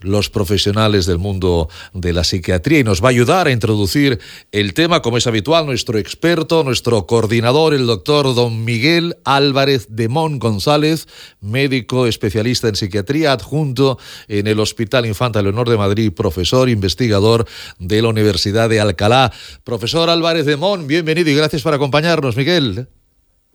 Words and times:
los 0.00 0.30
profesionales 0.30 1.06
del 1.06 1.18
mundo 1.18 1.68
de 1.92 2.12
la 2.12 2.24
psiquiatría 2.24 2.80
y 2.80 2.84
nos 2.84 3.02
va 3.02 3.08
a 3.08 3.10
ayudar 3.10 3.46
a 3.46 3.50
introducir 3.50 4.20
el 4.52 4.74
tema, 4.74 5.00
como 5.02 5.16
es 5.16 5.26
habitual, 5.26 5.66
nuestro 5.66 5.98
experto, 5.98 6.64
nuestro 6.64 7.06
coordinador, 7.06 7.74
el 7.74 7.86
doctor 7.86 8.34
don 8.34 8.64
Miguel 8.64 9.16
Álvarez 9.24 9.86
de 9.90 10.08
Mon 10.08 10.38
González, 10.38 11.08
médico 11.40 12.06
especialista 12.06 12.68
en 12.68 12.76
psiquiatría, 12.76 13.32
adjunto 13.32 13.98
en 14.28 14.46
el 14.46 14.60
Hospital 14.60 15.06
Infanta 15.06 15.42
Leonor 15.42 15.68
de 15.68 15.76
Madrid, 15.76 16.12
profesor 16.12 16.68
investigador 16.68 17.46
de 17.78 18.02
la 18.02 18.08
Universidad 18.08 18.68
de 18.68 18.80
Alcalá. 18.80 19.32
Profesor 19.64 20.10
Álvarez 20.10 20.46
de 20.46 20.56
Mon, 20.56 20.86
bienvenido 20.86 21.30
y 21.30 21.34
gracias 21.34 21.62
por 21.62 21.74
acompañarnos, 21.74 22.36
Miguel. 22.36 22.88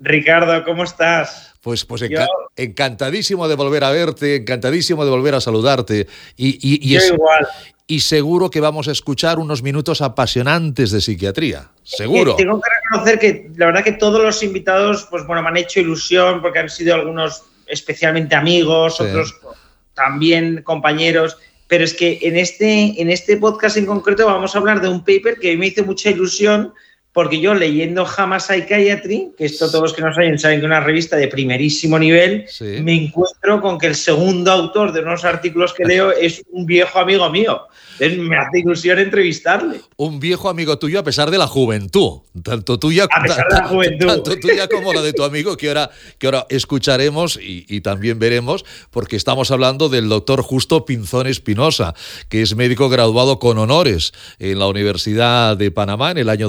Ricardo, 0.01 0.63
¿cómo 0.65 0.83
estás? 0.83 1.53
Pues, 1.61 1.85
pues 1.85 2.03
encantadísimo 2.55 3.47
de 3.47 3.55
volver 3.55 3.83
a 3.83 3.91
verte, 3.91 4.37
encantadísimo 4.37 5.05
de 5.05 5.11
volver 5.11 5.35
a 5.35 5.41
saludarte. 5.41 6.07
Y, 6.35 6.57
y, 6.59 6.97
igual. 6.97 7.47
y 7.85 7.99
seguro 7.99 8.49
que 8.49 8.59
vamos 8.59 8.87
a 8.87 8.91
escuchar 8.91 9.37
unos 9.37 9.61
minutos 9.61 10.01
apasionantes 10.01 10.89
de 10.89 11.01
psiquiatría. 11.01 11.69
Seguro. 11.83 12.35
tengo 12.35 12.59
que 12.59 12.69
reconocer 12.81 13.19
que 13.19 13.51
la 13.55 13.67
verdad 13.67 13.83
que 13.83 13.91
todos 13.91 14.23
los 14.23 14.41
invitados, 14.41 15.07
pues 15.11 15.25
bueno, 15.27 15.43
me 15.43 15.49
han 15.49 15.57
hecho 15.57 15.79
ilusión 15.79 16.41
porque 16.41 16.59
han 16.59 16.69
sido 16.69 16.95
algunos 16.95 17.43
especialmente 17.67 18.35
amigos, 18.35 18.99
otros 18.99 19.35
también 19.93 20.63
compañeros. 20.63 21.37
Pero 21.67 21.83
es 21.83 21.93
que 21.93 22.19
en 22.23 22.37
este, 22.37 22.99
en 22.99 23.11
este 23.11 23.37
podcast 23.37 23.77
en 23.77 23.85
concreto 23.85 24.25
vamos 24.25 24.55
a 24.55 24.57
hablar 24.57 24.81
de 24.81 24.89
un 24.89 25.01
paper 25.01 25.37
que 25.39 25.55
me 25.55 25.67
hizo 25.67 25.85
mucha 25.85 26.09
ilusión 26.09 26.73
porque 27.13 27.41
yo 27.41 27.53
leyendo 27.53 28.05
Jamás 28.05 28.45
Psychiatry, 28.47 29.31
que 29.37 29.45
esto 29.45 29.69
todos 29.69 29.83
los 29.83 29.93
que 29.93 30.01
nos 30.01 30.17
oyen 30.17 30.39
saben 30.39 30.59
que 30.59 30.65
es 30.65 30.69
una 30.69 30.79
revista 30.79 31.17
de 31.17 31.27
primerísimo 31.27 31.99
nivel, 31.99 32.45
me 32.81 32.93
encuentro 32.93 33.59
con 33.61 33.77
que 33.77 33.87
el 33.87 33.95
segundo 33.95 34.51
autor 34.51 34.93
de 34.93 35.01
unos 35.01 35.25
artículos 35.25 35.73
que 35.73 35.83
leo 35.83 36.11
es 36.11 36.41
un 36.51 36.65
viejo 36.65 36.99
amigo 36.99 37.29
mío. 37.29 37.67
Entonces 37.99 38.17
me 38.17 38.37
hace 38.37 38.59
ilusión 38.59 38.97
entrevistarle. 38.97 39.81
Un 39.97 40.19
viejo 40.19 40.49
amigo 40.49 40.79
tuyo 40.79 40.99
a 40.99 41.03
pesar 41.03 41.29
de 41.29 41.37
la 41.37 41.47
juventud, 41.47 42.21
tanto 42.43 42.79
tuya, 42.79 43.07
como 44.69 44.93
la 44.93 45.01
de 45.01 45.13
tu 45.13 45.23
amigo, 45.23 45.57
que 45.57 45.67
ahora, 45.67 45.91
que 46.17 46.27
ahora 46.27 46.47
escucharemos 46.49 47.37
y, 47.37 47.65
y 47.67 47.81
también 47.81 48.19
veremos, 48.19 48.65
porque 48.89 49.17
estamos 49.17 49.51
hablando 49.51 49.89
del 49.89 50.07
doctor 50.09 50.41
Justo 50.41 50.85
Pinzón 50.85 51.27
Espinosa, 51.27 51.93
que 52.29 52.41
es 52.41 52.55
médico 52.55 52.89
graduado 52.89 53.37
con 53.37 53.57
honores 53.57 54.13
en 54.39 54.57
la 54.59 54.67
Universidad 54.67 55.57
de 55.57 55.71
Panamá 55.71 56.11
en 56.11 56.17
el 56.17 56.29
año 56.29 56.47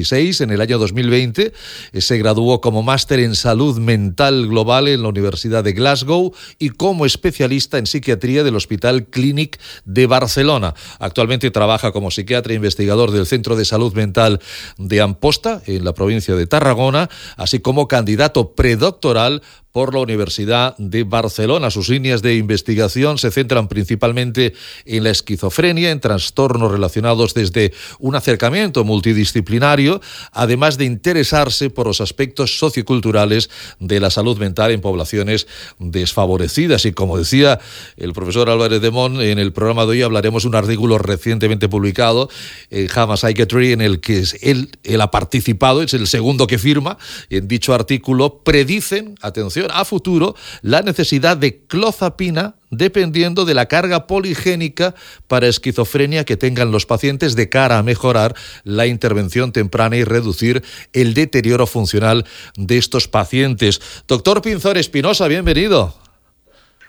2016 0.00 0.40
en 0.40 0.50
el 0.50 0.60
año 0.60 0.78
2020 0.78 1.52
eh, 1.92 2.00
se 2.00 2.18
graduó 2.18 2.60
como 2.60 2.82
máster 2.82 3.20
en 3.20 3.34
salud 3.34 3.78
mental 3.78 4.46
global 4.48 4.88
en 4.88 5.02
la 5.02 5.08
Universidad 5.08 5.64
de 5.64 5.72
Glasgow 5.72 6.32
y 6.58 6.70
como 6.70 7.06
especialista 7.06 7.78
en 7.78 7.86
psiquiatría 7.86 8.42
del 8.42 8.56
Hospital 8.56 9.06
Clínic 9.06 9.60
de 9.84 10.06
Barcelona. 10.06 10.74
Actualmente 10.98 11.50
trabaja 11.50 11.92
como 11.92 12.10
psiquiatra 12.10 12.52
e 12.52 12.56
investigador 12.56 13.10
del 13.10 13.26
Centro 13.26 13.56
de 13.56 13.64
Salud 13.64 13.92
Mental 13.94 14.40
de 14.78 15.00
Amposta, 15.00 15.62
en 15.66 15.84
la 15.84 15.94
provincia 15.94 16.34
de 16.34 16.46
Tarragona, 16.46 17.08
así 17.36 17.60
como 17.60 17.88
candidato 17.88 18.54
predoctoral 18.54 19.42
por 19.72 19.94
la 19.94 20.00
Universidad 20.00 20.76
de 20.78 21.04
Barcelona. 21.04 21.70
Sus 21.70 21.88
líneas 21.88 22.22
de 22.22 22.36
investigación 22.36 23.18
se 23.18 23.30
centran 23.30 23.68
principalmente 23.68 24.54
en 24.84 25.04
la 25.04 25.10
esquizofrenia, 25.10 25.90
en 25.90 26.00
trastornos 26.00 26.72
relacionados 26.72 27.34
desde 27.34 27.72
un 27.98 28.16
acercamiento 28.16 28.84
multidisciplinario, 28.84 30.00
además 30.32 30.76
de 30.76 30.86
interesarse 30.86 31.70
por 31.70 31.86
los 31.86 32.00
aspectos 32.00 32.58
socioculturales 32.58 33.50
de 33.78 34.00
la 34.00 34.10
salud 34.10 34.38
mental 34.38 34.72
en 34.72 34.80
poblaciones 34.80 35.46
desfavorecidas. 35.78 36.84
Y 36.84 36.92
como 36.92 37.18
decía 37.18 37.60
el 37.96 38.12
profesor 38.12 38.50
Álvarez 38.50 38.80
de 38.80 38.90
Mon, 38.90 39.20
en 39.20 39.38
el 39.38 39.52
programa 39.52 39.84
de 39.84 39.90
hoy 39.90 40.02
hablaremos 40.02 40.42
de 40.42 40.48
un 40.48 40.54
artículo 40.56 40.98
recientemente 40.98 41.68
publicado 41.68 42.28
en 42.70 42.88
JAMA 42.88 43.16
Psychiatry 43.16 43.72
en 43.72 43.80
el 43.80 44.00
que 44.00 44.24
él, 44.42 44.70
él 44.82 45.00
ha 45.00 45.10
participado, 45.10 45.82
es 45.82 45.94
el 45.94 46.06
segundo 46.06 46.46
que 46.46 46.58
firma, 46.58 46.98
en 47.28 47.46
dicho 47.48 47.74
artículo 47.74 48.40
predicen, 48.42 49.14
atención, 49.20 49.59
a 49.70 49.84
futuro 49.84 50.34
la 50.62 50.82
necesidad 50.82 51.36
de 51.36 51.64
clozapina 51.66 52.54
dependiendo 52.70 53.44
de 53.44 53.54
la 53.54 53.66
carga 53.66 54.06
poligénica 54.06 54.94
para 55.26 55.48
esquizofrenia 55.48 56.24
que 56.24 56.36
tengan 56.36 56.70
los 56.70 56.86
pacientes 56.86 57.36
de 57.36 57.48
cara 57.48 57.78
a 57.78 57.82
mejorar 57.82 58.34
la 58.64 58.86
intervención 58.86 59.52
temprana 59.52 59.96
y 59.96 60.04
reducir 60.04 60.62
el 60.92 61.14
deterioro 61.14 61.66
funcional 61.66 62.24
de 62.56 62.78
estos 62.78 63.08
pacientes. 63.08 63.80
Doctor 64.06 64.42
Pinzón 64.42 64.76
Espinosa, 64.76 65.26
bienvenido. 65.28 65.94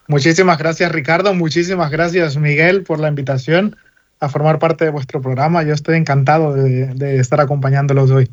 Muchísimas 0.08 0.58
gracias 0.58 0.92
Ricardo, 0.92 1.34
muchísimas 1.34 1.90
gracias 1.90 2.38
Miguel 2.38 2.84
por 2.84 3.00
la 3.00 3.08
invitación 3.08 3.78
a 4.22 4.30
formar 4.30 4.60
parte 4.60 4.86
de 4.86 4.92
vuestro 4.92 5.20
programa. 5.20 5.64
Yo 5.64 5.74
estoy 5.74 5.98
encantado 5.98 6.54
de, 6.54 7.20
estar 7.20 7.42
acompañándolos 7.42 8.12
hoy 8.12 8.30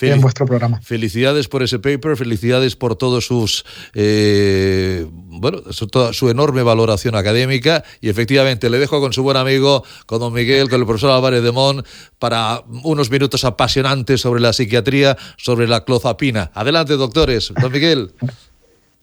en 0.00 0.20
vuestro 0.20 0.46
programa. 0.46 0.80
Felicidades 0.82 1.48
por 1.48 1.64
ese 1.64 1.80
paper, 1.80 2.16
felicidades 2.16 2.76
por 2.76 2.94
todos 2.94 3.26
sus, 3.26 3.64
eh, 3.94 5.04
bueno, 5.10 5.58
toda 5.90 6.12
su 6.12 6.30
enorme 6.30 6.62
valoración 6.62 7.16
académica 7.16 7.82
y 8.00 8.08
efectivamente 8.08 8.70
le 8.70 8.78
dejo 8.78 9.00
con 9.00 9.12
su 9.12 9.24
buen 9.24 9.36
amigo, 9.36 9.82
con 10.06 10.20
don 10.20 10.32
Miguel, 10.32 10.70
con 10.70 10.80
el 10.80 10.86
profesor 10.86 11.10
Álvarez 11.10 11.42
de 11.42 11.50
Mon, 11.50 11.82
para 12.20 12.62
unos 12.84 13.10
minutos 13.10 13.44
apasionantes 13.44 14.20
sobre 14.20 14.40
la 14.40 14.52
psiquiatría, 14.52 15.16
sobre 15.36 15.66
la 15.66 15.84
clozapina. 15.84 16.52
Adelante, 16.54 16.94
doctores. 16.94 17.52
Don 17.60 17.72
Miguel. 17.72 18.12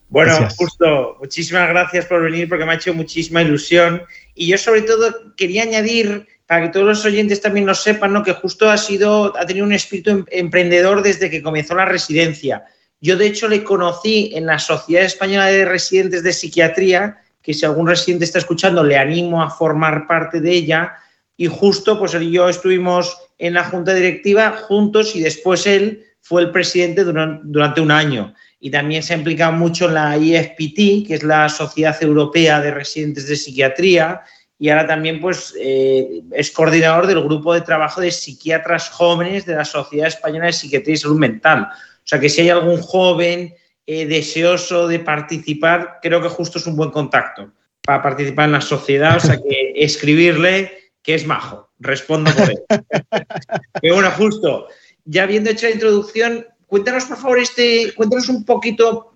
Bueno, 0.09 0.35
justo, 0.57 1.17
muchísimas 1.19 1.69
gracias 1.69 2.07
por 2.07 2.23
venir 2.23 2.49
porque 2.49 2.65
me 2.65 2.71
ha 2.71 2.75
hecho 2.75 2.93
muchísima 2.95 3.43
ilusión. 3.43 4.01
Y 4.33 4.47
yo 4.47 4.57
sobre 4.57 4.81
todo 4.81 5.35
quería 5.35 5.63
añadir, 5.63 6.27
para 6.47 6.63
que 6.63 6.69
todos 6.69 6.87
los 6.87 7.05
oyentes 7.05 7.41
también 7.41 7.67
lo 7.67 7.75
sepan, 7.75 8.13
¿no? 8.13 8.23
que 8.23 8.33
justo 8.33 8.67
ha, 8.71 8.77
sido, 8.77 9.37
ha 9.37 9.45
tenido 9.45 9.67
un 9.67 9.73
espíritu 9.73 10.09
em, 10.09 10.25
emprendedor 10.31 11.03
desde 11.03 11.29
que 11.29 11.43
comenzó 11.43 11.75
la 11.75 11.85
residencia. 11.85 12.65
Yo 12.99 13.17
de 13.17 13.27
hecho 13.27 13.47
le 13.47 13.63
conocí 13.63 14.31
en 14.33 14.47
la 14.47 14.57
Sociedad 14.57 15.05
Española 15.05 15.45
de 15.45 15.65
Residentes 15.65 16.23
de 16.23 16.33
Psiquiatría, 16.33 17.19
que 17.43 17.53
si 17.53 17.65
algún 17.65 17.87
residente 17.87 18.25
está 18.25 18.39
escuchando, 18.39 18.83
le 18.83 18.97
animo 18.97 19.43
a 19.43 19.51
formar 19.51 20.07
parte 20.07 20.41
de 20.41 20.51
ella. 20.51 20.95
Y 21.37 21.45
justo 21.45 21.99
pues 21.99 22.15
él 22.15 22.23
y 22.23 22.31
yo 22.31 22.49
estuvimos 22.49 23.15
en 23.37 23.53
la 23.53 23.63
junta 23.63 23.93
directiva 23.93 24.57
juntos 24.67 25.15
y 25.15 25.21
después 25.21 25.67
él 25.67 26.03
fue 26.19 26.41
el 26.41 26.51
presidente 26.51 27.03
durante 27.03 27.79
un 27.79 27.91
año 27.91 28.33
y 28.59 28.71
también 28.71 29.03
se 29.03 29.13
ha 29.13 29.17
implicado 29.17 29.53
mucho 29.53 29.87
en 29.87 29.93
la 29.93 30.17
IFPT, 30.17 31.07
que 31.07 31.15
es 31.15 31.23
la 31.23 31.47
Sociedad 31.47 31.95
Europea 32.01 32.59
de 32.59 32.71
Residentes 32.71 33.27
de 33.27 33.35
Psiquiatría, 33.35 34.21
y 34.57 34.69
ahora 34.69 34.85
también 34.85 35.21
pues, 35.21 35.55
eh, 35.57 36.21
es 36.33 36.51
coordinador 36.51 37.07
del 37.07 37.23
grupo 37.23 37.53
de 37.53 37.61
trabajo 37.61 38.01
de 38.01 38.11
psiquiatras 38.11 38.89
jóvenes 38.89 39.45
de 39.45 39.55
la 39.55 39.63
Sociedad 39.63 40.07
Española 40.07 40.47
de 40.47 40.53
Psiquiatría 40.53 40.95
y 40.95 40.97
Salud 40.97 41.17
Mental. 41.17 41.69
O 41.71 42.07
sea 42.09 42.19
que 42.19 42.27
si 42.27 42.41
hay 42.41 42.49
algún 42.49 42.81
joven 42.81 43.55
eh, 43.87 44.05
deseoso 44.05 44.87
de 44.87 44.99
participar, 44.99 45.99
creo 46.01 46.21
que 46.21 46.27
justo 46.27 46.59
es 46.59 46.67
un 46.67 46.75
buen 46.75 46.91
contacto 46.91 47.53
para 47.85 48.01
participar 48.01 48.45
en 48.45 48.51
la 48.51 48.61
sociedad. 48.61 49.15
O 49.15 49.19
sea 49.21 49.37
que 49.37 49.73
escribirle 49.75 50.91
que 51.01 51.15
es 51.15 51.25
majo, 51.25 51.71
respondo 51.79 52.29
por 52.35 52.49
él. 52.49 52.59
Pero 53.81 53.95
bueno, 53.95 54.11
justo, 54.11 54.67
ya 55.05 55.23
habiendo 55.23 55.51
hecho 55.51 55.67
la 55.67 55.73
introducción, 55.73 56.45
Cuéntanos, 56.69 57.05
por 57.05 57.17
favor, 57.17 57.39
este, 57.39 57.93
cuéntanos 57.95 58.29
un 58.29 58.45
poquito, 58.45 59.15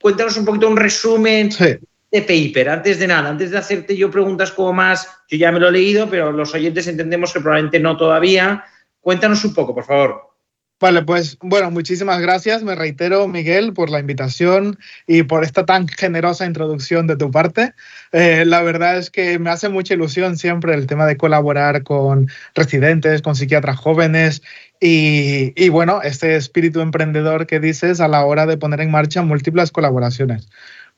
cuéntanos 0.00 0.36
un 0.36 0.44
poquito 0.44 0.68
un 0.68 0.76
resumen 0.76 1.50
de 1.58 2.22
paper, 2.22 2.68
antes 2.68 3.00
de 3.00 3.08
nada, 3.08 3.28
antes 3.28 3.50
de 3.50 3.58
hacerte 3.58 3.96
yo 3.96 4.08
preguntas 4.08 4.52
como 4.52 4.72
más, 4.72 5.08
yo 5.28 5.36
ya 5.36 5.50
me 5.50 5.58
lo 5.58 5.66
he 5.68 5.72
leído, 5.72 6.08
pero 6.08 6.30
los 6.30 6.54
oyentes 6.54 6.86
entendemos 6.86 7.32
que 7.32 7.40
probablemente 7.40 7.80
no 7.80 7.96
todavía. 7.96 8.64
Cuéntanos 9.00 9.44
un 9.44 9.52
poco, 9.52 9.74
por 9.74 9.84
favor. 9.84 10.35
Vale, 10.78 11.02
pues 11.04 11.38
bueno, 11.40 11.70
muchísimas 11.70 12.20
gracias. 12.20 12.62
Me 12.62 12.74
reitero, 12.74 13.26
Miguel, 13.28 13.72
por 13.72 13.88
la 13.88 13.98
invitación 13.98 14.78
y 15.06 15.22
por 15.22 15.42
esta 15.42 15.64
tan 15.64 15.88
generosa 15.88 16.44
introducción 16.44 17.06
de 17.06 17.16
tu 17.16 17.30
parte. 17.30 17.72
Eh, 18.12 18.44
la 18.44 18.60
verdad 18.60 18.98
es 18.98 19.10
que 19.10 19.38
me 19.38 19.48
hace 19.48 19.70
mucha 19.70 19.94
ilusión 19.94 20.36
siempre 20.36 20.74
el 20.74 20.86
tema 20.86 21.06
de 21.06 21.16
colaborar 21.16 21.82
con 21.82 22.28
residentes, 22.54 23.22
con 23.22 23.36
psiquiatras 23.36 23.78
jóvenes 23.78 24.42
y, 24.78 25.54
y 25.56 25.70
bueno, 25.70 26.02
este 26.02 26.36
espíritu 26.36 26.82
emprendedor 26.82 27.46
que 27.46 27.58
dices 27.58 28.00
a 28.00 28.08
la 28.08 28.26
hora 28.26 28.44
de 28.44 28.58
poner 28.58 28.82
en 28.82 28.90
marcha 28.90 29.22
múltiples 29.22 29.70
colaboraciones. 29.70 30.46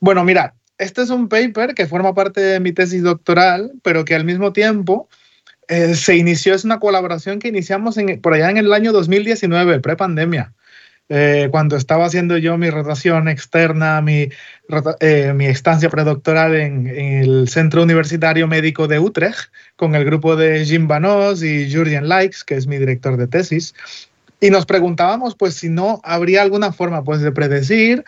Bueno, 0.01 0.25
mira, 0.25 0.55
este 0.79 1.03
es 1.03 1.11
un 1.11 1.29
paper 1.29 1.75
que 1.75 1.87
forma 1.87 2.15
parte 2.15 2.41
de 2.41 2.59
mi 2.59 2.73
tesis 2.73 3.05
doctoral, 3.05 3.73
pero 3.83 4.05
que 4.05 4.17
al 4.17 4.25
mismo 4.25 4.53
tiempo 4.53 5.09
eh, 5.69 5.95
se 5.95 6.17
inició, 6.17 6.55
es 6.55 6.65
una 6.65 6.81
colaboración 6.81 7.39
que 7.39 7.49
iniciamos 7.49 7.97
por 8.23 8.35
allá 8.35 8.51
en 8.51 8.57
el 8.57 8.73
año 8.73 8.93
2019, 8.93 9.81
prepandemia. 9.81 10.55
Eh, 11.11 11.49
cuando 11.51 11.77
estaba 11.77 12.05
haciendo 12.05 12.37
yo 12.37 12.59
mi 12.59 12.69
rotación 12.69 13.29
externa, 13.29 14.03
mi, 14.03 14.29
eh, 15.01 15.33
mi 15.35 15.47
estancia 15.47 15.89
predoctoral 15.89 16.55
en, 16.55 16.87
el 16.87 17.49
Centro 17.49 17.83
Universitario 17.83 18.47
Médico 18.47 18.89
de 18.89 18.99
Utrecht, 18.99 19.51
con 19.77 19.95
el 19.95 20.05
grupo 20.05 20.37
de 20.37 20.67
Jim 20.67 20.87
Banos 20.87 21.43
y 21.43 21.73
Jurgen 21.73 22.09
Likes, 22.09 22.39
que 22.47 22.57
es 22.57 22.67
mi 22.67 22.77
director 22.77 23.17
de 23.17 23.27
tesis, 23.27 23.75
y 24.41 24.51
nos 24.51 24.67
preguntábamos 24.67 25.35
pues 25.35 25.55
si 25.55 25.69
no 25.69 26.01
habría 26.05 26.43
alguna 26.43 26.73
forma 26.73 27.03
pues 27.03 27.21
de 27.23 27.33
predecir 27.33 28.05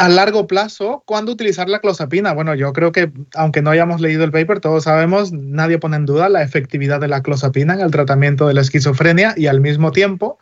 a 0.00 0.08
largo 0.08 0.46
plazo, 0.46 1.02
¿cuándo 1.04 1.30
utilizar 1.30 1.68
la 1.68 1.80
clozapina? 1.80 2.32
Bueno, 2.32 2.54
yo 2.54 2.72
creo 2.72 2.90
que, 2.90 3.12
aunque 3.34 3.60
no 3.60 3.68
hayamos 3.68 4.00
leído 4.00 4.24
el 4.24 4.30
paper, 4.30 4.58
todos 4.58 4.84
sabemos, 4.84 5.30
nadie 5.30 5.76
pone 5.76 5.96
en 5.96 6.06
duda 6.06 6.30
la 6.30 6.42
efectividad 6.42 7.00
de 7.00 7.08
la 7.08 7.22
clozapina 7.22 7.74
en 7.74 7.80
el 7.80 7.90
tratamiento 7.90 8.48
de 8.48 8.54
la 8.54 8.62
esquizofrenia 8.62 9.34
y 9.36 9.46
al 9.46 9.60
mismo 9.60 9.92
tiempo, 9.92 10.38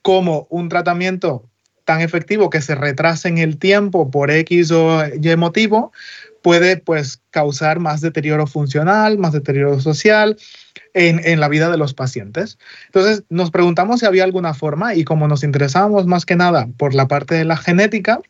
como 0.00 0.46
un 0.48 0.68
tratamiento 0.68 1.44
tan 1.84 2.02
efectivo 2.02 2.50
que 2.50 2.60
se 2.60 2.76
retrase 2.76 3.26
en 3.26 3.38
el 3.38 3.58
tiempo 3.58 4.12
por 4.12 4.30
X 4.30 4.70
o 4.70 5.02
Y 5.04 5.34
motivo, 5.34 5.90
puede 6.40 6.76
pues 6.76 7.20
causar 7.30 7.80
más 7.80 8.02
deterioro 8.02 8.46
funcional, 8.46 9.18
más 9.18 9.32
deterioro 9.32 9.80
social 9.80 10.36
en, 10.94 11.20
en, 11.24 11.40
la 11.40 11.48
vida 11.48 11.68
de 11.68 11.78
los 11.78 11.94
pacientes. 11.94 12.60
Entonces 12.86 13.24
nos 13.28 13.50
preguntamos 13.50 13.98
si 13.98 14.06
había 14.06 14.22
alguna 14.22 14.54
forma 14.54 14.94
y 14.94 15.02
como 15.02 15.26
nos 15.26 15.42
interesábamos 15.42 16.06
más 16.06 16.24
que 16.24 16.36
nada 16.36 16.68
por 16.76 16.94
la 16.94 17.08
parte 17.08 17.34
de 17.34 17.44
la 17.44 17.56
genética, 17.56 18.20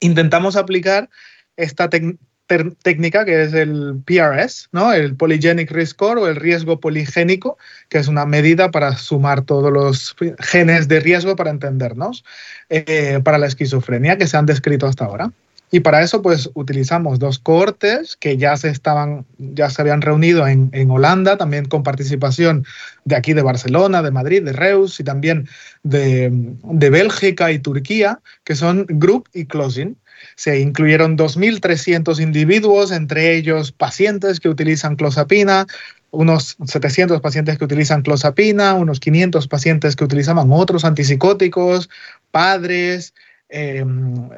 intentamos 0.00 0.56
aplicar 0.56 1.08
esta 1.56 1.88
técnica 1.88 3.24
que 3.24 3.42
es 3.42 3.52
el 3.52 4.02
PRS, 4.04 4.68
¿no? 4.72 4.92
el 4.92 5.16
Polygenic 5.16 5.70
Risk 5.70 5.92
Score 5.92 6.18
o 6.18 6.28
el 6.28 6.36
riesgo 6.36 6.80
poligénico, 6.80 7.58
que 7.88 7.98
es 7.98 8.08
una 8.08 8.24
medida 8.24 8.70
para 8.70 8.96
sumar 8.96 9.42
todos 9.42 9.72
los 9.72 10.16
genes 10.38 10.88
de 10.88 11.00
riesgo 11.00 11.36
para 11.36 11.50
entendernos, 11.50 12.24
eh, 12.70 13.20
para 13.22 13.38
la 13.38 13.46
esquizofrenia 13.46 14.16
que 14.16 14.26
se 14.26 14.36
han 14.36 14.46
descrito 14.46 14.86
hasta 14.86 15.04
ahora. 15.04 15.32
Y 15.70 15.80
para 15.80 16.02
eso, 16.02 16.22
pues 16.22 16.50
utilizamos 16.54 17.18
dos 17.18 17.38
cohortes 17.38 18.16
que 18.16 18.38
ya 18.38 18.56
se 18.56 18.70
estaban, 18.70 19.26
ya 19.38 19.68
se 19.68 19.82
habían 19.82 20.00
reunido 20.00 20.46
en, 20.46 20.70
en, 20.72 20.90
Holanda, 20.90 21.36
también 21.36 21.66
con 21.66 21.82
participación 21.82 22.64
de 23.04 23.16
aquí 23.16 23.34
de 23.34 23.42
Barcelona, 23.42 24.02
de 24.02 24.10
Madrid, 24.10 24.42
de 24.42 24.52
Reus 24.52 24.98
y 24.98 25.04
también 25.04 25.48
de, 25.82 26.30
de 26.62 26.90
Bélgica 26.90 27.52
y 27.52 27.58
Turquía, 27.58 28.20
que 28.44 28.54
son 28.54 28.86
Group 28.88 29.28
y 29.34 29.44
Closing. 29.44 29.96
Se 30.36 30.58
incluyeron 30.58 31.16
2.300 31.18 32.20
individuos, 32.20 32.90
entre 32.90 33.36
ellos 33.36 33.70
pacientes 33.70 34.40
que 34.40 34.48
utilizan 34.48 34.96
clozapina, 34.96 35.66
unos 36.10 36.56
700 36.64 37.20
pacientes 37.20 37.58
que 37.58 37.64
utilizan 37.64 38.02
clozapina, 38.02 38.74
unos 38.74 39.00
500 39.00 39.46
pacientes 39.48 39.94
que 39.96 40.04
utilizaban 40.04 40.48
otros 40.50 40.84
antipsicóticos, 40.84 41.90
padres, 42.30 43.12
Em, 43.50 44.28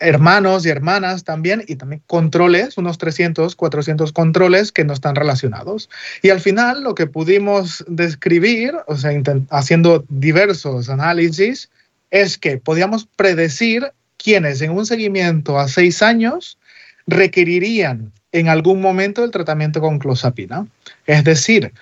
hermanos 0.00 0.66
y 0.66 0.68
hermanas 0.68 1.22
también, 1.22 1.62
y 1.68 1.76
también 1.76 2.02
controles, 2.08 2.76
unos 2.76 2.98
300, 2.98 3.54
400 3.54 4.12
controles 4.12 4.72
que 4.72 4.84
no 4.84 4.94
están 4.94 5.14
relacionados. 5.14 5.88
Y 6.22 6.30
al 6.30 6.40
final 6.40 6.82
lo 6.82 6.96
que 6.96 7.06
pudimos 7.06 7.84
describir, 7.86 8.74
o 8.88 8.96
sea, 8.96 9.12
haciendo 9.50 10.04
diversos 10.08 10.90
análisis, 10.90 11.70
es 12.10 12.36
que 12.36 12.58
podíamos 12.58 13.06
predecir 13.14 13.92
quiénes 14.16 14.60
en 14.60 14.72
un 14.72 14.86
seguimiento 14.86 15.58
a 15.58 15.68
seis 15.68 16.02
años 16.02 16.58
requerirían 17.06 18.12
en 18.32 18.48
algún 18.48 18.80
momento 18.80 19.24
el 19.24 19.30
tratamiento 19.30 19.80
con 19.80 20.00
clozapina. 20.00 20.66
Es 21.06 21.22
decir, 21.22 21.72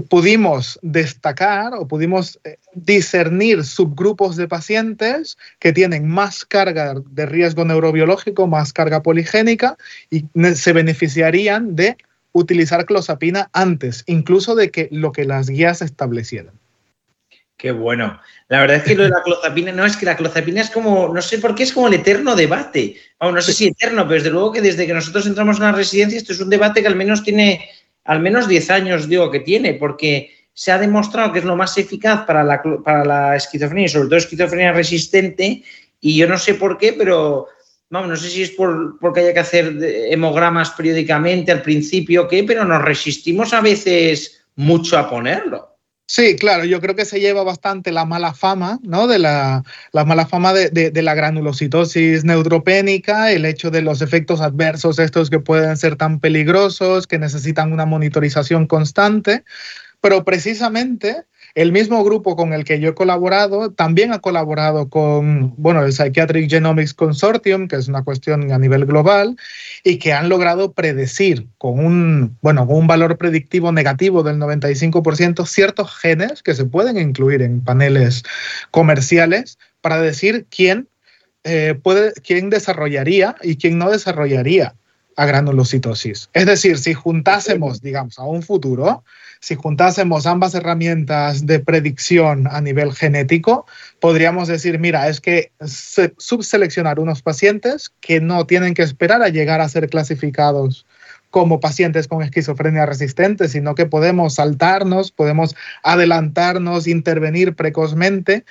pudimos 0.00 0.78
destacar 0.82 1.74
o 1.74 1.86
pudimos 1.86 2.40
eh, 2.44 2.56
discernir 2.74 3.64
subgrupos 3.64 4.36
de 4.36 4.48
pacientes 4.48 5.36
que 5.58 5.72
tienen 5.72 6.08
más 6.08 6.44
carga 6.44 6.94
de 7.10 7.26
riesgo 7.26 7.64
neurobiológico, 7.64 8.46
más 8.46 8.72
carga 8.72 9.02
poligénica 9.02 9.76
y 10.10 10.24
se 10.54 10.72
beneficiarían 10.72 11.76
de 11.76 11.96
utilizar 12.32 12.86
clozapina 12.86 13.50
antes, 13.52 14.04
incluso 14.06 14.54
de 14.54 14.70
que 14.70 14.88
lo 14.90 15.12
que 15.12 15.26
las 15.26 15.50
guías 15.50 15.82
establecieran. 15.82 16.54
Qué 17.58 17.70
bueno. 17.70 18.18
La 18.48 18.60
verdad 18.60 18.78
es 18.78 18.82
que 18.82 18.94
lo 18.94 19.04
de 19.04 19.10
la 19.10 19.22
clozapina, 19.22 19.70
no, 19.70 19.86
es 19.86 19.96
que 19.96 20.06
la 20.06 20.16
clozapina 20.16 20.62
es 20.62 20.70
como, 20.70 21.14
no 21.14 21.22
sé 21.22 21.38
por 21.38 21.54
qué, 21.54 21.62
es 21.62 21.72
como 21.72 21.86
el 21.86 21.94
eterno 21.94 22.34
debate. 22.34 22.96
no 23.20 23.40
sé 23.40 23.52
si 23.52 23.68
eterno, 23.68 24.02
pero 24.02 24.14
desde 24.14 24.30
luego 24.30 24.52
que 24.52 24.60
desde 24.60 24.86
que 24.86 24.94
nosotros 24.94 25.26
entramos 25.26 25.58
en 25.58 25.64
la 25.64 25.72
residencia, 25.72 26.18
esto 26.18 26.32
es 26.32 26.40
un 26.40 26.50
debate 26.50 26.80
que 26.80 26.88
al 26.88 26.96
menos 26.96 27.22
tiene 27.22 27.68
al 28.04 28.20
menos 28.20 28.48
10 28.48 28.70
años 28.70 29.08
digo 29.08 29.30
que 29.30 29.40
tiene, 29.40 29.74
porque 29.74 30.30
se 30.54 30.72
ha 30.72 30.78
demostrado 30.78 31.32
que 31.32 31.38
es 31.38 31.44
lo 31.44 31.56
más 31.56 31.76
eficaz 31.78 32.24
para 32.26 32.44
la, 32.44 32.62
para 32.84 33.04
la 33.04 33.36
esquizofrenia, 33.36 33.88
sobre 33.88 34.08
todo 34.08 34.16
esquizofrenia 34.16 34.72
resistente, 34.72 35.62
y 36.00 36.16
yo 36.16 36.28
no 36.28 36.36
sé 36.36 36.54
por 36.54 36.78
qué, 36.78 36.92
pero 36.92 37.48
vamos, 37.90 38.08
no 38.08 38.16
sé 38.16 38.28
si 38.28 38.42
es 38.42 38.50
por, 38.50 38.98
porque 38.98 39.20
haya 39.20 39.34
que 39.34 39.40
hacer 39.40 39.76
hemogramas 40.10 40.70
periódicamente 40.70 41.52
al 41.52 41.62
principio 41.62 42.22
o 42.22 42.28
qué, 42.28 42.42
pero 42.42 42.64
nos 42.64 42.82
resistimos 42.82 43.52
a 43.52 43.60
veces 43.60 44.44
mucho 44.56 44.98
a 44.98 45.08
ponerlo. 45.08 45.71
Sí, 46.14 46.36
claro, 46.36 46.66
yo 46.66 46.78
creo 46.82 46.94
que 46.94 47.06
se 47.06 47.20
lleva 47.20 47.42
bastante 47.42 47.90
la 47.90 48.04
mala 48.04 48.34
fama, 48.34 48.78
¿no? 48.82 49.06
De 49.06 49.18
la, 49.18 49.64
mala 49.94 50.26
fama 50.26 50.52
de, 50.52 50.92
la 51.02 51.14
granulocitosis 51.14 52.22
neutropénica, 52.22 53.32
el 53.32 53.46
hecho 53.46 53.70
de 53.70 53.80
los 53.80 54.02
efectos 54.02 54.42
adversos 54.42 54.98
estos 54.98 55.30
que 55.30 55.38
pueden 55.38 55.74
ser 55.78 55.96
tan 55.96 56.20
peligrosos, 56.20 57.06
que 57.06 57.18
necesitan 57.18 57.72
una 57.72 57.86
monitorización 57.86 58.66
constante, 58.66 59.44
pero 60.02 60.22
precisamente 60.22 61.24
el 61.54 61.72
mismo 61.72 62.02
grupo 62.02 62.34
con 62.36 62.52
el 62.52 62.64
que 62.64 62.80
yo 62.80 62.90
he 62.90 62.94
colaborado 62.94 63.70
también 63.70 64.12
ha 64.12 64.20
colaborado 64.20 64.88
con, 64.88 65.54
bueno, 65.56 65.84
el 65.84 65.92
Psychiatric 65.92 66.50
Genomics 66.50 66.94
Consortium, 66.94 67.68
que 67.68 67.76
es 67.76 67.88
una 67.88 68.04
cuestión 68.04 68.52
a 68.52 68.58
nivel 68.58 68.86
global, 68.86 69.36
y 69.84 69.98
que 69.98 70.12
han 70.12 70.28
logrado 70.28 70.72
predecir 70.72 71.46
con 71.58 71.78
un, 71.84 72.38
bueno, 72.40 72.66
con 72.66 72.76
un 72.76 72.86
valor 72.86 73.18
predictivo 73.18 73.70
negativo 73.72 74.22
del 74.22 74.36
95% 74.36 75.46
ciertos 75.46 75.94
genes 75.96 76.42
que 76.42 76.54
se 76.54 76.64
pueden 76.64 76.98
incluir 76.98 77.42
en 77.42 77.62
paneles 77.62 78.22
comerciales 78.70 79.58
para 79.80 80.00
decir 80.00 80.46
quién, 80.48 80.88
eh, 81.44 81.78
puede, 81.82 82.12
quién 82.12 82.50
desarrollaría 82.50 83.36
y 83.42 83.56
quién 83.56 83.76
no 83.76 83.90
desarrollaría 83.90 84.74
a 85.16 85.26
granulocitosis. 85.26 86.30
Es 86.32 86.46
decir, 86.46 86.78
si 86.78 86.94
juntásemos, 86.94 87.80
digamos, 87.80 88.18
a 88.18 88.24
un 88.24 88.42
futuro, 88.42 89.04
si 89.40 89.56
juntásemos 89.56 90.26
ambas 90.26 90.54
herramientas 90.54 91.46
de 91.46 91.58
predicción 91.58 92.46
a 92.46 92.60
nivel 92.60 92.92
genético, 92.92 93.66
podríamos 94.00 94.48
decir, 94.48 94.78
mira, 94.78 95.08
es 95.08 95.20
que 95.20 95.50
subseleccionar 96.18 97.00
unos 97.00 97.22
pacientes 97.22 97.92
que 98.00 98.20
no 98.20 98.46
tienen 98.46 98.74
que 98.74 98.82
esperar 98.82 99.22
a 99.22 99.28
llegar 99.28 99.60
a 99.60 99.68
ser 99.68 99.88
clasificados 99.88 100.86
como 101.30 101.60
pacientes 101.60 102.06
con 102.08 102.22
esquizofrenia 102.22 102.86
resistente, 102.86 103.48
sino 103.48 103.74
que 103.74 103.86
podemos 103.86 104.34
saltarnos, 104.34 105.10
podemos 105.10 105.56
adelantarnos, 105.82 106.86
intervenir 106.86 107.56
precozmente 107.56 108.44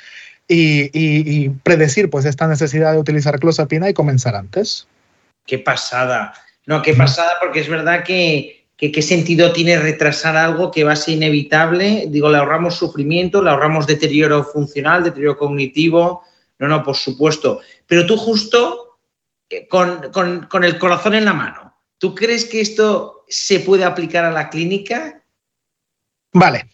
y, 0.47 0.89
y 0.93 1.49
predecir 1.49 2.09
pues 2.09 2.25
esta 2.25 2.47
necesidad 2.47 2.91
de 2.91 2.99
utilizar 2.99 3.39
clozapina 3.39 3.87
y 3.87 3.93
comenzar 3.93 4.35
antes. 4.35 4.87
Qué 5.45 5.59
pasada. 5.59 6.33
No, 6.71 6.81
qué 6.81 6.93
pasada, 6.93 7.33
porque 7.41 7.59
es 7.59 7.67
verdad 7.67 8.05
que 8.05 8.61
qué 8.77 9.01
sentido 9.01 9.51
tiene 9.51 9.77
retrasar 9.77 10.37
algo 10.37 10.71
que 10.71 10.85
va 10.85 10.93
a 10.93 10.95
ser 10.95 11.15
inevitable. 11.15 12.05
Digo, 12.07 12.29
le 12.29 12.37
ahorramos 12.37 12.77
sufrimiento, 12.77 13.43
le 13.43 13.49
ahorramos 13.49 13.85
deterioro 13.85 14.45
funcional, 14.45 15.03
deterioro 15.03 15.37
cognitivo. 15.37 16.23
No, 16.59 16.69
no, 16.69 16.81
por 16.81 16.95
supuesto. 16.95 17.59
Pero 17.87 18.05
tú 18.05 18.15
justo 18.15 18.99
eh, 19.49 19.67
con, 19.67 20.63
el 20.63 20.79
corazón 20.79 21.13
en 21.13 21.25
la 21.25 21.33
mano, 21.33 21.75
¿tú 21.97 22.15
crees 22.15 22.45
que 22.45 22.61
esto 22.61 23.25
se 23.27 23.59
puede 23.59 23.83
aplicar 23.83 24.23
a 24.23 24.31
la 24.31 24.49
clínica? 24.49 25.21
Vale. 26.31 26.69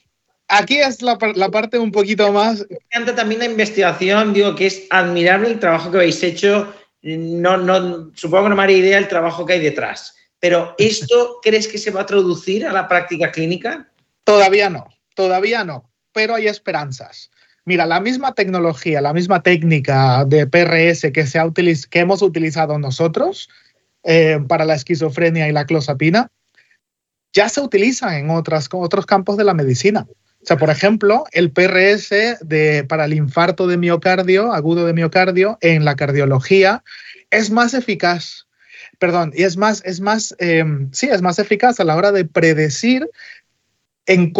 Aquí 0.47 0.77
es 0.77 1.01
la, 1.01 1.17
parte 1.17 1.79
un 1.79 1.91
poquito 1.91 2.31
más. 2.31 2.67
Me 2.69 2.77
encanta 2.91 3.15
también 3.15 3.39
la 3.39 3.47
investigación, 3.47 4.31
digo 4.31 4.53
que 4.53 4.67
es 4.67 4.85
admirable 4.91 5.49
el 5.49 5.59
trabajo 5.59 5.89
que 5.89 5.97
habéis 5.97 6.21
hecho. 6.21 6.71
No, 7.15 7.55
no, 7.55 8.11
supongo 8.15 8.43
que 8.43 8.49
no 8.49 8.55
me 8.55 8.63
haría 8.63 8.77
idea 8.77 8.97
el 8.97 9.07
trabajo 9.07 9.45
que 9.45 9.53
hay 9.53 9.61
detrás. 9.61 10.15
Pero 10.39 10.75
¿esto 10.77 11.39
crees 11.43 11.67
que 11.67 11.77
se 11.77 11.91
va 11.91 12.01
a 12.01 12.05
traducir 12.05 12.65
a 12.65 12.73
la 12.73 12.87
práctica 12.87 13.31
clínica? 13.31 13.89
Todavía 14.23 14.69
no, 14.69 14.87
todavía 15.15 15.63
no, 15.63 15.89
pero 16.11 16.35
hay 16.35 16.47
esperanzas. 16.47 17.31
Mira, 17.63 17.85
la 17.85 17.99
misma 17.99 18.33
tecnología, 18.33 19.01
la 19.01 19.13
misma 19.13 19.41
técnica 19.41 20.25
de 20.25 20.47
PRS 20.47 21.11
que, 21.11 21.25
se 21.27 21.39
ha 21.39 21.49
que 21.53 21.99
hemos 21.99 22.21
utilizado 22.21 22.77
nosotros 22.79 23.49
eh, 24.03 24.39
para 24.47 24.65
la 24.65 24.75
esquizofrenia 24.75 25.47
y 25.47 25.51
la 25.51 25.65
clozapina, 25.65 26.29
ya 27.33 27.49
se 27.49 27.61
utiliza 27.61 28.17
en 28.17 28.29
otras, 28.29 28.69
otros 28.71 29.05
campos 29.05 29.37
de 29.37 29.43
la 29.43 29.53
medicina. 29.53 30.07
O 30.47 30.49
sea, 30.49 30.55
por 30.55 30.69
ejemplo, 30.69 31.25
el 31.33 31.51
PRS 31.51 32.37
de, 32.39 32.85
para 32.87 33.03
el 33.03 33.13
infarto 33.13 33.67
de 33.67 33.75
miocardio, 33.75 34.53
agudo 34.53 34.85
de 34.85 34.93
miocardio, 34.93 35.57
en 35.59 35.83
la 35.83 35.97
cardiología, 35.97 36.85
es 37.31 37.51
más 37.51 37.73
eficaz. 37.73 38.47
Perdón, 38.97 39.33
y 39.35 39.43
es 39.43 39.57
más, 39.57 39.81
es 39.83 39.99
más, 39.99 40.33
em, 40.39 40.89
sí, 40.93 41.09
es 41.09 41.21
más 41.21 41.37
eficaz 41.39 41.81
a 41.81 41.83
la 41.83 41.97
hora 41.97 42.13
de 42.13 42.23
predecir 42.23 43.09
en, 44.05 44.31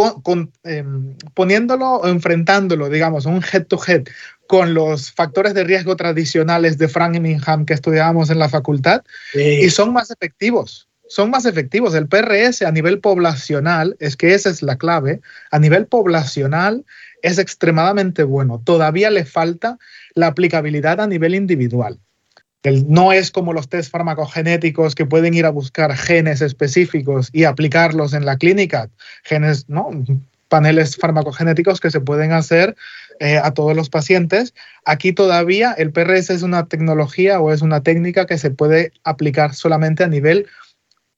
em, 0.64 1.18
poniéndolo 1.34 1.96
o 1.96 2.08
enfrentándolo, 2.08 2.88
digamos, 2.88 3.26
un 3.26 3.44
head-to-head 3.44 4.06
con 4.48 4.74
los 4.74 5.12
factores 5.12 5.54
de 5.56 5.66
riesgo 5.66 5.98
tradicionales 5.98 6.78
de 6.78 6.88
Framingham 6.88 7.66
que 7.66 7.74
estudiábamos 7.74 8.30
en 8.30 8.40
la 8.40 8.48
facultad 8.48 9.04
y 9.34 9.70
son 9.72 9.92
más 9.92 10.10
efectivos. 10.10 10.87
Son 11.10 11.30
más 11.30 11.46
efectivos. 11.46 11.94
El 11.96 12.08
PRS 12.08 12.64
a 12.64 12.72
nivel 12.72 13.00
poblacional, 13.00 13.96
es 14.00 14.16
que 14.16 14.34
esa 14.34 14.50
es 14.50 14.62
la 14.62 14.78
clave, 14.78 15.22
a 15.52 15.60
nivel 15.60 15.88
poblacional 15.88 16.86
es 17.22 17.38
extremadamente 17.40 18.24
bueno. 18.24 18.62
Todavía 18.64 19.10
le 19.10 19.26
falta 19.26 19.78
la 20.16 20.28
aplicabilidad 20.28 21.02
a 21.02 21.08
nivel 21.08 21.36
individual 21.36 22.00
no 22.72 23.14
es 23.14 23.32
como 23.32 23.54
los 23.54 23.70
test 23.70 23.92
farmacogenéticos 23.92 24.96
que 24.96 25.06
pueden 25.06 25.34
ir 25.34 25.46
a 25.46 25.52
buscar 25.52 25.96
genes 25.96 26.42
específicos 26.42 27.30
y 27.32 27.44
aplicarlos 27.44 28.14
en 28.14 28.26
la 28.26 28.38
clínica, 28.38 28.90
genes, 29.24 29.70
¿no? 29.70 29.90
paneles 30.48 30.96
farmacogenéticos 30.96 31.82
que 31.82 31.92
se 31.92 32.00
pueden 32.00 32.32
hacer 32.32 32.76
eh, 33.20 33.38
a 33.38 33.52
todos 33.52 33.76
los 33.76 33.90
pacientes. 33.90 34.54
Aquí 34.86 35.12
todavía 35.12 35.74
el 35.74 35.92
PRS 35.92 36.30
es 36.30 36.42
una 36.42 36.68
tecnología 36.68 37.42
o 37.42 37.52
es 37.52 37.62
una 37.62 37.82
técnica 37.82 38.26
que 38.26 38.38
se 38.38 38.50
puede 38.50 38.94
aplicar 39.04 39.54
solamente 39.54 40.04
a 40.04 40.08
nivel 40.08 40.48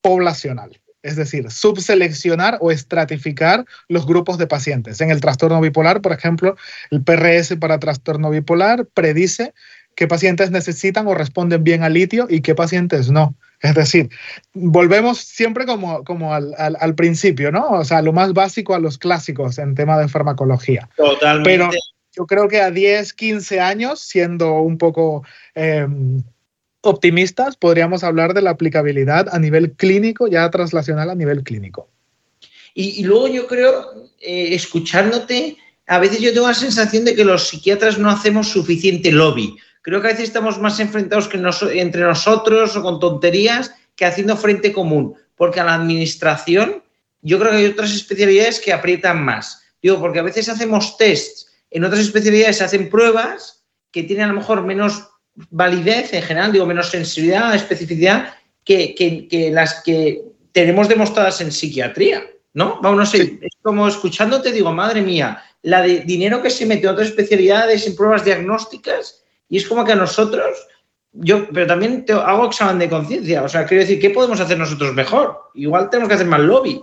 poblacional. 0.01 0.79
Es 1.01 1.15
decir, 1.15 1.49
subseleccionar 1.49 2.57
o 2.59 2.71
estratificar 2.71 3.65
los 3.87 4.05
grupos 4.05 4.37
de 4.37 4.47
pacientes. 4.47 4.99
En 4.99 5.11
el 5.11 5.21
trastorno 5.21 5.61
bipolar, 5.61 6.01
por 6.01 6.11
ejemplo, 6.11 6.57
el 6.91 7.03
PRS 7.03 7.55
para 7.55 7.79
trastorno 7.79 8.29
bipolar 8.29 8.85
predice 8.85 9.53
qué 9.95 10.07
pacientes 10.07 10.51
necesitan 10.51 11.07
o 11.07 11.13
responden 11.13 11.63
bien 11.63 11.83
al 11.83 11.93
litio 11.93 12.27
y 12.29 12.41
qué 12.41 12.53
pacientes 12.55 13.09
no. 13.09 13.35
Es 13.61 13.75
decir, 13.75 14.09
volvemos 14.53 15.19
siempre 15.19 15.65
como, 15.65 16.03
como 16.05 16.33
al, 16.33 16.55
al, 16.57 16.95
principio, 16.95 17.51
¿no? 17.51 17.69
O 17.71 17.83
sea, 17.83 18.01
lo 18.01 18.13
más 18.13 18.33
básico 18.33 18.73
a 18.73 18.79
los 18.79 18.97
clásicos 18.97 19.57
en 19.57 19.75
tema 19.75 19.97
de 19.97 20.07
farmacología. 20.07 20.89
Totalmente. 20.95 21.49
Pero 21.49 21.69
yo 22.13 22.25
creo 22.25 22.47
que 22.47 22.61
a 22.61 22.71
10, 22.71 23.13
15 23.13 23.59
años, 23.59 23.99
siendo 23.99 24.61
un 24.61 24.77
poco 24.77 25.25
em, 25.55 26.23
optimistas, 26.81 27.55
podríamos 27.57 28.03
hablar 28.03 28.33
de 28.33 28.41
la 28.41 28.51
aplicabilidad 28.51 29.27
a 29.31 29.39
nivel 29.39 29.73
clínico, 29.73 30.27
ya 30.27 30.49
traslacional 30.49 31.09
a 31.09 31.15
nivel 31.15 31.43
clínico. 31.43 31.89
Y, 32.73 33.03
luego 33.03 33.27
yo 33.27 33.47
creo, 33.47 34.09
eh, 34.21 34.53
escuchándote, 34.53 35.57
a 35.87 35.99
veces 35.99 36.19
yo 36.21 36.33
tengo 36.33 36.47
la 36.47 36.53
sensación 36.53 37.03
de 37.03 37.15
que 37.15 37.25
los 37.25 37.47
psiquiatras 37.47 37.97
no 37.97 38.09
hacemos 38.09 38.47
suficiente 38.47 39.11
lobby 39.11 39.57
Creo 39.81 40.01
que 40.01 40.07
a 40.07 40.11
veces 40.11 40.25
estamos 40.25 40.59
más 40.59 40.79
enfrentados 40.79 41.27
que 41.27 41.37
entre 41.79 42.03
nosotros 42.03 42.75
o 42.75 42.83
con 42.83 42.99
tonterías 42.99 43.73
que 43.95 44.05
haciendo 44.05 44.35
frente 44.35 44.73
común, 44.73 45.15
porque 45.35 45.59
a 45.59 45.63
la 45.63 45.75
administración 45.75 46.83
yo 47.21 47.39
creo 47.39 47.51
que 47.51 47.57
hay 47.57 47.65
otras 47.65 47.91
especialidades 47.93 48.59
que 48.59 48.73
aprietan 48.73 49.23
más. 49.23 49.63
Digo, 49.81 49.99
porque 49.99 50.19
a 50.19 50.23
veces 50.23 50.49
hacemos 50.49 50.97
tests, 50.97 51.47
en 51.71 51.85
otras 51.85 52.01
especialidades 52.01 52.57
se 52.57 52.65
hacen 52.65 52.89
pruebas 52.89 53.63
que 53.91 54.03
tienen 54.03 54.25
a 54.25 54.33
lo 54.33 54.39
mejor 54.39 54.63
menos 54.63 55.08
validez 55.49 56.13
en 56.13 56.21
general, 56.21 56.51
digo, 56.51 56.65
menos 56.65 56.89
sensibilidad, 56.89 57.55
especificidad 57.55 58.33
que, 58.63 58.93
que, 58.95 59.51
las 59.51 59.81
que 59.83 60.21
tenemos 60.51 60.87
demostradas 60.87 61.41
en 61.41 61.51
psiquiatría, 61.51 62.23
¿no? 62.53 62.79
Vamos, 62.81 62.99
no 62.99 63.05
sé, 63.05 63.39
es 63.41 63.55
como 63.61 63.87
escuchándote 63.87 64.51
digo, 64.51 64.71
madre 64.71 65.01
mía, 65.01 65.41
la 65.63 65.81
de 65.81 66.01
dinero 66.01 66.41
que 66.41 66.49
se 66.49 66.65
mete 66.65 66.87
en 66.87 66.93
otras 66.93 67.07
especialidades, 67.07 67.85
en 67.87 67.95
pruebas 67.95 68.25
diagnósticas, 68.25 69.23
y 69.49 69.57
es 69.57 69.67
como 69.67 69.83
que 69.83 69.93
a 69.93 69.95
nosotros, 69.95 70.67
yo, 71.11 71.47
pero 71.49 71.67
también 71.67 72.05
te 72.05 72.13
hago 72.13 72.45
examen 72.45 72.79
de 72.79 72.89
conciencia. 72.89 73.43
O 73.43 73.49
sea, 73.49 73.65
quiero 73.65 73.81
decir, 73.81 73.99
¿qué 73.99 74.11
podemos 74.11 74.39
hacer 74.39 74.57
nosotros 74.57 74.93
mejor? 74.93 75.49
Igual 75.55 75.89
tenemos 75.89 76.07
que 76.07 76.15
hacer 76.15 76.27
más 76.27 76.41
lobby. 76.41 76.81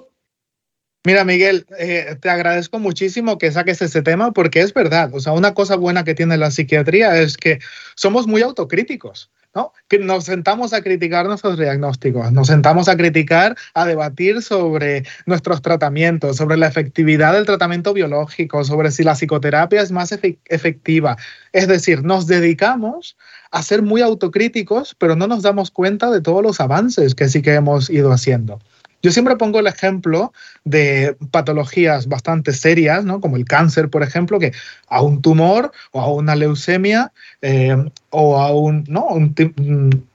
Mira, 1.07 1.25
Miguel, 1.25 1.67
eh, 1.79 2.17
te 2.21 2.29
agradezco 2.29 2.81
muchísimo 2.81 3.39
que 3.39 3.53
saques 3.53 3.81
ese 3.81 4.03
tema 4.03 4.33
porque 4.33 4.61
es 4.61 4.75
verdad. 4.75 5.11
O 5.15 5.21
sea, 5.21 5.35
una 5.35 5.55
cosa 5.55 5.77
buena 5.77 6.03
que 6.03 6.17
tiene 6.17 6.37
la 6.37 6.51
psiquiatría 6.51 7.21
es 7.21 7.37
que 7.37 7.61
somos 7.95 8.27
muy 8.27 8.43
autocríticos. 8.43 9.31
¿no? 9.55 9.73
Que 9.87 10.01
nos 10.01 10.25
sentamos 10.25 10.73
a 10.73 10.83
criticar 10.83 11.27
nuestros 11.27 11.59
diagnósticos, 11.59 12.31
nos 12.33 12.49
sentamos 12.49 12.89
a 12.89 12.97
criticar, 12.97 13.57
a 13.73 13.87
debatir 13.87 14.43
sobre 14.43 15.05
nuestros 15.27 15.63
tratamientos, 15.63 16.37
sobre 16.37 16.57
la 16.57 16.67
efectividad 16.67 17.33
del 17.33 17.47
tratamiento 17.47 17.95
biológico, 17.95 18.65
sobre 18.65 18.91
si 18.91 19.05
la 19.05 19.15
psicoterapia 19.15 19.81
es 19.81 19.93
más 19.93 20.13
efectiva. 20.13 21.17
Es 21.53 21.69
decir, 21.69 22.03
nos 22.03 22.27
dedicamos 22.27 23.17
a 23.53 23.63
ser 23.63 23.81
muy 23.81 24.03
autocríticos, 24.03 24.97
pero 24.99 25.15
no 25.15 25.27
nos 25.29 25.43
damos 25.43 25.71
cuenta 25.71 26.11
de 26.11 26.21
todos 26.21 26.43
los 26.43 26.61
avances 26.61 27.15
que 27.15 27.29
sí 27.29 27.41
que 27.41 27.55
hemos 27.55 27.89
ido 27.89 28.13
haciendo. 28.13 28.59
Yo 29.03 29.13
siempre 29.13 29.37
pongo 29.37 29.61
el 29.61 29.67
ejemplo 29.67 30.33
de 30.65 31.17
patologías 31.31 32.09
bastante 32.09 32.53
serias, 32.53 33.05
¿no? 33.05 33.21
como 33.21 33.37
el 33.37 33.45
cáncer, 33.45 33.89
por 33.89 34.03
ejemplo, 34.03 34.39
que 34.39 34.53
a 34.89 35.03
un 35.03 35.23
tumor 35.23 35.73
o 35.93 36.01
a 36.01 36.13
una 36.13 36.35
leucemia 36.35 37.13
eh, 37.43 37.77
o 38.11 38.41
a 38.41 38.53
un, 38.53 38.85
¿no? 38.89 39.07
un, 39.07 40.07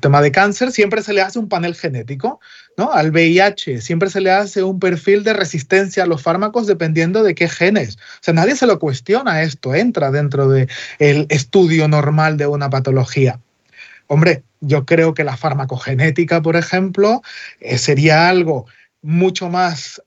tema 0.00 0.22
de 0.22 0.30
cáncer 0.30 0.70
siempre 0.70 1.02
se 1.02 1.12
le 1.12 1.22
hace 1.22 1.38
un 1.38 1.48
panel 1.48 1.74
genético. 1.74 2.40
¿no? 2.76 2.92
Al 2.92 3.10
VIH 3.10 3.80
siempre 3.80 4.08
se 4.08 4.20
le 4.20 4.30
hace 4.30 4.62
un 4.62 4.78
perfil 4.78 5.24
de 5.24 5.32
resistencia 5.32 6.04
a 6.04 6.06
los 6.06 6.22
fármacos 6.22 6.66
dependiendo 6.66 7.22
de 7.22 7.34
qué 7.34 7.48
genes. 7.48 7.96
O 7.96 8.22
sea, 8.22 8.32
nadie 8.32 8.56
se 8.56 8.66
lo 8.66 8.78
cuestiona 8.78 9.42
esto, 9.42 9.74
entra 9.74 10.10
dentro 10.10 10.48
del 10.48 10.68
estudio 10.98 11.88
normal 11.88 12.36
de 12.36 12.46
una 12.46 12.70
patología. 12.70 13.40
Hombre, 14.12 14.42
yo 14.58 14.86
creo 14.86 15.14
que 15.14 15.22
la 15.22 15.36
farmacogenética, 15.36 16.42
por 16.42 16.56
ejemplo, 16.56 17.22
eh, 17.60 17.78
sería 17.78 18.28
algo 18.28 18.66
mucho 19.02 19.48
más, 19.48 20.02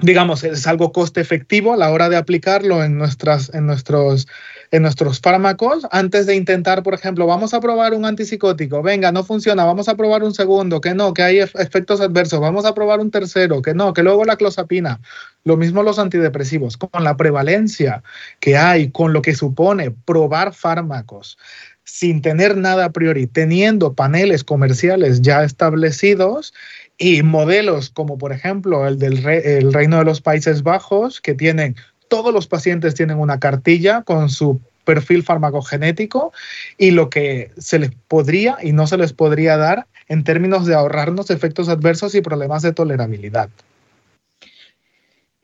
digamos, 0.00 0.42
es 0.42 0.66
algo 0.66 0.92
coste 0.92 1.20
efectivo 1.20 1.74
a 1.74 1.76
la 1.76 1.90
hora 1.90 2.08
de 2.08 2.16
aplicarlo 2.16 2.82
en, 2.82 2.96
nuestras, 2.96 3.52
en, 3.52 3.66
nuestros, 3.66 4.26
en 4.70 4.80
nuestros 4.80 5.20
fármacos 5.20 5.86
antes 5.90 6.24
de 6.24 6.36
intentar, 6.36 6.82
por 6.82 6.94
ejemplo, 6.94 7.26
vamos 7.26 7.52
a 7.52 7.60
probar 7.60 7.92
un 7.92 8.06
antipsicótico, 8.06 8.82
venga, 8.82 9.12
no 9.12 9.22
funciona, 9.22 9.66
vamos 9.66 9.90
a 9.90 9.94
probar 9.94 10.24
un 10.24 10.32
segundo, 10.32 10.80
que 10.80 10.94
no, 10.94 11.12
que 11.12 11.22
hay 11.22 11.40
efectos 11.40 12.00
adversos, 12.00 12.40
vamos 12.40 12.64
a 12.64 12.74
probar 12.74 12.98
un 12.98 13.10
tercero, 13.10 13.60
que 13.60 13.74
no, 13.74 13.92
que 13.92 14.02
luego 14.02 14.24
la 14.24 14.36
clozapina. 14.36 15.00
Lo 15.44 15.56
mismo 15.56 15.84
los 15.84 16.00
antidepresivos, 16.00 16.76
con 16.76 17.04
la 17.04 17.16
prevalencia 17.16 18.02
que 18.40 18.56
hay, 18.56 18.90
con 18.90 19.12
lo 19.12 19.22
que 19.22 19.34
supone 19.34 19.92
probar 19.92 20.52
fármacos 20.54 21.38
sin 21.86 22.20
tener 22.20 22.56
nada 22.56 22.86
a 22.86 22.90
priori, 22.90 23.26
teniendo 23.26 23.94
paneles 23.94 24.44
comerciales 24.44 25.22
ya 25.22 25.44
establecidos 25.44 26.52
y 26.98 27.22
modelos 27.22 27.90
como 27.90 28.18
por 28.18 28.32
ejemplo 28.32 28.86
el 28.86 28.98
del 28.98 29.24
el 29.26 29.72
Reino 29.72 29.98
de 29.98 30.04
los 30.04 30.20
Países 30.20 30.62
Bajos, 30.62 31.20
que 31.20 31.34
tienen, 31.34 31.76
todos 32.08 32.34
los 32.34 32.48
pacientes 32.48 32.94
tienen 32.94 33.18
una 33.18 33.38
cartilla 33.38 34.02
con 34.02 34.28
su 34.28 34.60
perfil 34.84 35.22
farmacogenético 35.22 36.32
y 36.76 36.90
lo 36.90 37.08
que 37.08 37.50
se 37.56 37.78
les 37.78 37.92
podría 38.08 38.58
y 38.62 38.72
no 38.72 38.86
se 38.86 38.96
les 38.96 39.12
podría 39.12 39.56
dar 39.56 39.86
en 40.08 40.24
términos 40.24 40.66
de 40.66 40.74
ahorrarnos 40.74 41.30
efectos 41.30 41.68
adversos 41.68 42.14
y 42.14 42.20
problemas 42.20 42.62
de 42.62 42.72
tolerabilidad. 42.72 43.48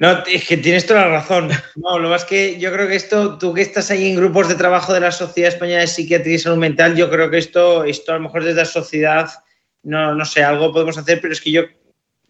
No, 0.03 0.25
es 0.27 0.49
que 0.49 0.57
tienes 0.57 0.85
toda 0.85 1.03
la 1.03 1.21
razón. 1.21 1.49
No, 1.77 1.97
lo 1.97 2.09
más 2.09 2.25
que 2.25 2.59
yo 2.59 2.73
creo 2.73 2.89
que 2.89 2.97
esto, 2.97 3.39
tú 3.39 3.55
que 3.55 3.63
estás 3.63 3.89
ahí 3.93 4.11
en 4.11 4.17
grupos 4.17 4.49
de 4.49 4.57
trabajo 4.57 4.93
de 4.93 4.99
la 4.99 5.13
Sociedad 5.13 5.53
Española 5.53 5.83
de 5.83 5.87
Psiquiatría 5.87 6.35
y 6.35 6.39
Salud 6.41 6.59
Mental, 6.59 6.97
yo 6.97 7.09
creo 7.09 7.31
que 7.31 7.39
esto, 7.39 7.85
esto 7.85 8.11
a 8.11 8.17
lo 8.17 8.23
mejor 8.23 8.43
desde 8.43 8.59
la 8.59 8.65
sociedad, 8.65 9.31
no, 9.85 10.13
no 10.13 10.25
sé, 10.25 10.43
algo 10.43 10.73
podemos 10.73 10.99
hacer, 10.99 11.21
pero 11.21 11.33
es 11.33 11.41
que 11.41 11.53
yo, 11.53 11.63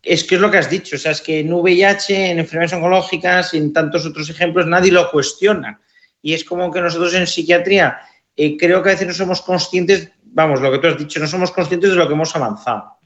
es 0.03 0.23
que 0.23 0.35
es 0.35 0.41
lo 0.43 0.51
que 0.51 0.59
has 0.59 0.69
dicho, 0.69 0.97
o 0.97 0.99
sea, 0.99 1.13
es 1.13 1.23
que 1.23 1.41
en 1.41 1.51
VIH, 1.51 2.33
en 2.33 2.41
enfermedades 2.41 2.75
oncológicas 2.75 3.55
y 3.55 3.57
en 3.57 3.73
tantos 3.73 4.05
otros 4.05 4.29
ejemplos 4.29 4.67
nadie 4.67 4.93
lo 4.93 5.11
cuestiona. 5.11 5.81
Y 6.21 6.35
es 6.35 6.45
como 6.45 6.71
que 6.71 6.83
nosotros 6.83 7.15
en 7.15 7.27
psiquiatría 7.27 8.01
eh, 8.37 8.59
creo 8.59 8.83
que 8.83 8.91
a 8.91 8.93
veces 8.93 9.09
no 9.09 9.15
somos 9.15 9.41
conscientes, 9.41 10.11
vamos, 10.25 10.61
lo 10.61 10.71
que 10.73 10.79
tú 10.79 10.89
has 10.89 10.99
dicho, 10.99 11.19
no 11.21 11.27
somos 11.27 11.51
conscientes 11.51 11.89
de 11.89 11.97
lo 11.97 12.07
que 12.07 12.13
hemos 12.13 12.37
avanzado. 12.37 12.99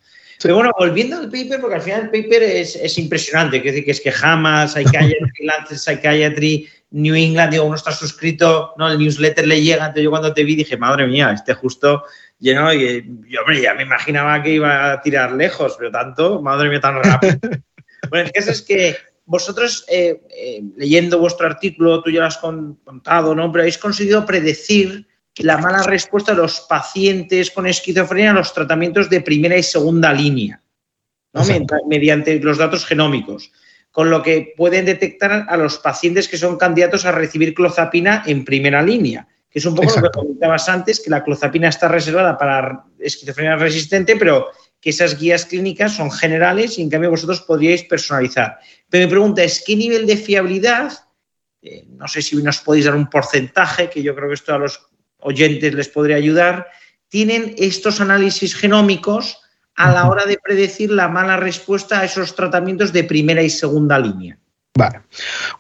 Pero 0.42 0.56
bueno, 0.56 0.70
volviendo 0.78 1.16
al 1.16 1.30
paper, 1.30 1.60
porque 1.60 1.76
al 1.76 1.82
final 1.82 2.02
el 2.02 2.10
paper 2.10 2.42
es, 2.42 2.76
es 2.76 2.98
impresionante, 2.98 3.62
que, 3.62 3.84
que 3.84 3.90
es 3.90 4.00
que 4.00 4.12
jamás 4.12 4.72
Psychiatry, 4.74 5.16
Lancet 5.40 5.78
Psychiatry, 5.78 6.68
New 6.90 7.14
England, 7.14 7.52
digo, 7.52 7.64
uno 7.64 7.76
está 7.76 7.92
suscrito, 7.92 8.74
¿no? 8.78 8.90
El 8.90 8.98
newsletter 8.98 9.46
le 9.46 9.62
llega, 9.62 9.86
entonces 9.86 10.04
yo 10.04 10.10
cuando 10.10 10.32
te 10.32 10.44
vi 10.44 10.54
dije, 10.54 10.76
madre 10.76 11.06
mía, 11.06 11.32
este 11.32 11.54
justo 11.54 12.04
lleno, 12.38 12.72
y 12.72 13.02
yo, 13.28 13.40
hombre, 13.40 13.60
ya 13.60 13.74
me 13.74 13.82
imaginaba 13.82 14.42
que 14.42 14.52
iba 14.52 14.92
a 14.92 15.00
tirar 15.00 15.32
lejos, 15.32 15.74
pero 15.78 15.90
tanto, 15.90 16.42
madre 16.42 16.68
mía, 16.68 16.80
tan 16.80 17.02
rápido. 17.02 17.38
bueno, 18.10 18.26
el 18.26 18.32
caso 18.32 18.50
es 18.50 18.62
que 18.62 18.96
vosotros, 19.24 19.84
eh, 19.88 20.20
eh, 20.30 20.62
leyendo 20.76 21.18
vuestro 21.18 21.46
artículo, 21.46 22.02
tú 22.02 22.10
ya 22.10 22.20
lo 22.20 22.26
has 22.26 22.38
contado, 22.38 23.34
¿no? 23.34 23.50
Pero 23.50 23.62
habéis 23.62 23.78
conseguido 23.78 24.24
predecir 24.24 25.06
la 25.38 25.58
mala 25.58 25.82
respuesta 25.82 26.32
de 26.32 26.38
los 26.38 26.60
pacientes 26.60 27.50
con 27.50 27.66
esquizofrenia 27.66 28.30
a 28.30 28.34
los 28.34 28.52
tratamientos 28.54 29.10
de 29.10 29.20
primera 29.20 29.56
y 29.56 29.62
segunda 29.62 30.12
línea, 30.12 30.62
¿no? 31.32 31.42
mediante 31.86 32.38
los 32.40 32.58
datos 32.58 32.86
genómicos, 32.86 33.52
con 33.90 34.10
lo 34.10 34.22
que 34.22 34.54
pueden 34.56 34.86
detectar 34.86 35.46
a 35.48 35.56
los 35.56 35.78
pacientes 35.78 36.28
que 36.28 36.38
son 36.38 36.56
candidatos 36.56 37.04
a 37.04 37.12
recibir 37.12 37.54
clozapina 37.54 38.22
en 38.26 38.44
primera 38.44 38.82
línea, 38.82 39.28
que 39.50 39.58
es 39.58 39.66
un 39.66 39.74
poco 39.74 39.94
lo 40.00 40.10
que 40.10 40.18
comentabas 40.18 40.68
antes, 40.68 41.00
que 41.00 41.10
la 41.10 41.22
clozapina 41.22 41.68
está 41.68 41.88
reservada 41.88 42.38
para 42.38 42.84
esquizofrenia 42.98 43.56
resistente, 43.56 44.16
pero 44.16 44.48
que 44.80 44.90
esas 44.90 45.18
guías 45.18 45.46
clínicas 45.46 45.92
son 45.92 46.10
generales 46.10 46.78
y 46.78 46.82
en 46.82 46.90
cambio 46.90 47.10
vosotros 47.10 47.42
podríais 47.42 47.82
personalizar. 47.84 48.58
Pero 48.88 49.06
mi 49.06 49.10
pregunta 49.10 49.42
es, 49.42 49.62
¿qué 49.66 49.76
nivel 49.76 50.06
de 50.06 50.16
fiabilidad? 50.16 50.92
Eh, 51.60 51.84
no 51.88 52.06
sé 52.08 52.22
si 52.22 52.36
nos 52.36 52.58
podéis 52.58 52.84
dar 52.84 52.94
un 52.94 53.10
porcentaje, 53.10 53.90
que 53.90 54.02
yo 54.02 54.14
creo 54.14 54.28
que 54.28 54.34
esto 54.34 54.54
a 54.54 54.58
los 54.58 54.78
oyentes 55.26 55.74
les 55.74 55.88
podría 55.88 56.16
ayudar, 56.16 56.68
tienen 57.08 57.54
estos 57.58 58.00
análisis 58.00 58.54
genómicos 58.54 59.38
a 59.74 59.92
la 59.92 60.08
hora 60.08 60.24
de 60.24 60.38
predecir 60.42 60.90
la 60.90 61.08
mala 61.08 61.36
respuesta 61.36 62.00
a 62.00 62.04
esos 62.04 62.34
tratamientos 62.34 62.92
de 62.92 63.04
primera 63.04 63.42
y 63.42 63.50
segunda 63.50 63.98
línea. 63.98 64.38
Vale. 64.76 65.00